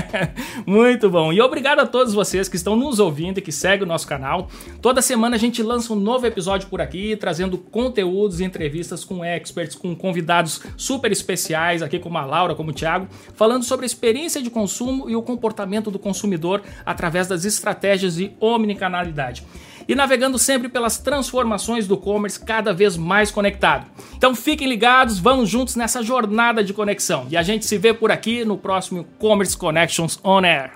Muito 0.66 1.08
bom. 1.08 1.32
E 1.32 1.40
obrigado 1.40 1.78
a 1.78 1.86
todos 1.86 2.12
vocês 2.12 2.46
que 2.46 2.56
estão 2.56 2.76
nos 2.76 3.00
ouvindo 3.00 3.38
e 3.38 3.40
que 3.40 3.50
seguem 3.50 3.84
o 3.84 3.86
nosso 3.86 4.06
canal. 4.06 4.50
Toda 4.82 5.00
semana 5.00 5.36
a 5.36 5.38
gente 5.38 5.62
lança 5.62 5.90
um 5.90 5.96
novo 5.96 6.26
episódio 6.26 6.68
por 6.68 6.82
aqui, 6.82 7.16
trazendo 7.16 7.56
conteúdos 7.56 8.40
e 8.40 8.44
entrevistas 8.44 9.06
com 9.06 9.24
experts, 9.24 9.74
com 9.74 9.96
convidados 9.96 10.60
super 10.76 11.10
especiais, 11.10 11.80
aqui 11.80 11.98
como 11.98 12.18
a 12.18 12.26
Laura, 12.26 12.54
como 12.54 12.72
o 12.72 12.74
Thiago, 12.74 13.08
falando 13.34 13.62
sobre 13.62 13.84
a 13.84 13.86
experiência 13.86 14.42
de 14.42 14.50
consumo 14.50 15.08
e 15.08 15.16
o 15.16 15.22
comportamento 15.22 15.90
do 15.90 15.98
consumidor 15.98 16.60
através 16.84 17.26
das 17.26 17.46
estratégias 17.46 18.16
de 18.16 18.32
omnicanalidade 18.38 19.46
e 19.88 19.94
navegando 19.94 20.38
sempre 20.38 20.68
pelas 20.68 20.98
transformações 20.98 21.86
do 21.86 21.96
commerce 21.96 22.38
cada 22.38 22.72
vez 22.72 22.96
mais 22.96 23.30
conectado. 23.30 23.86
Então 24.16 24.34
fiquem 24.34 24.68
ligados, 24.68 25.18
vamos 25.18 25.48
juntos 25.48 25.76
nessa 25.76 26.02
jornada 26.02 26.62
de 26.62 26.72
conexão 26.72 27.26
e 27.30 27.36
a 27.36 27.42
gente 27.42 27.66
se 27.66 27.78
vê 27.78 27.92
por 27.92 28.10
aqui 28.10 28.44
no 28.44 28.56
próximo 28.56 29.04
Commerce 29.18 29.56
Connections 29.56 30.18
On 30.24 30.44
Air. 30.44 30.72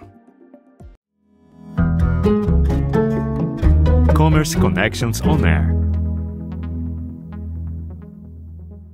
Commerce 4.15 4.57
Connections 4.57 5.21
On 5.21 5.45
Air. 5.45 5.86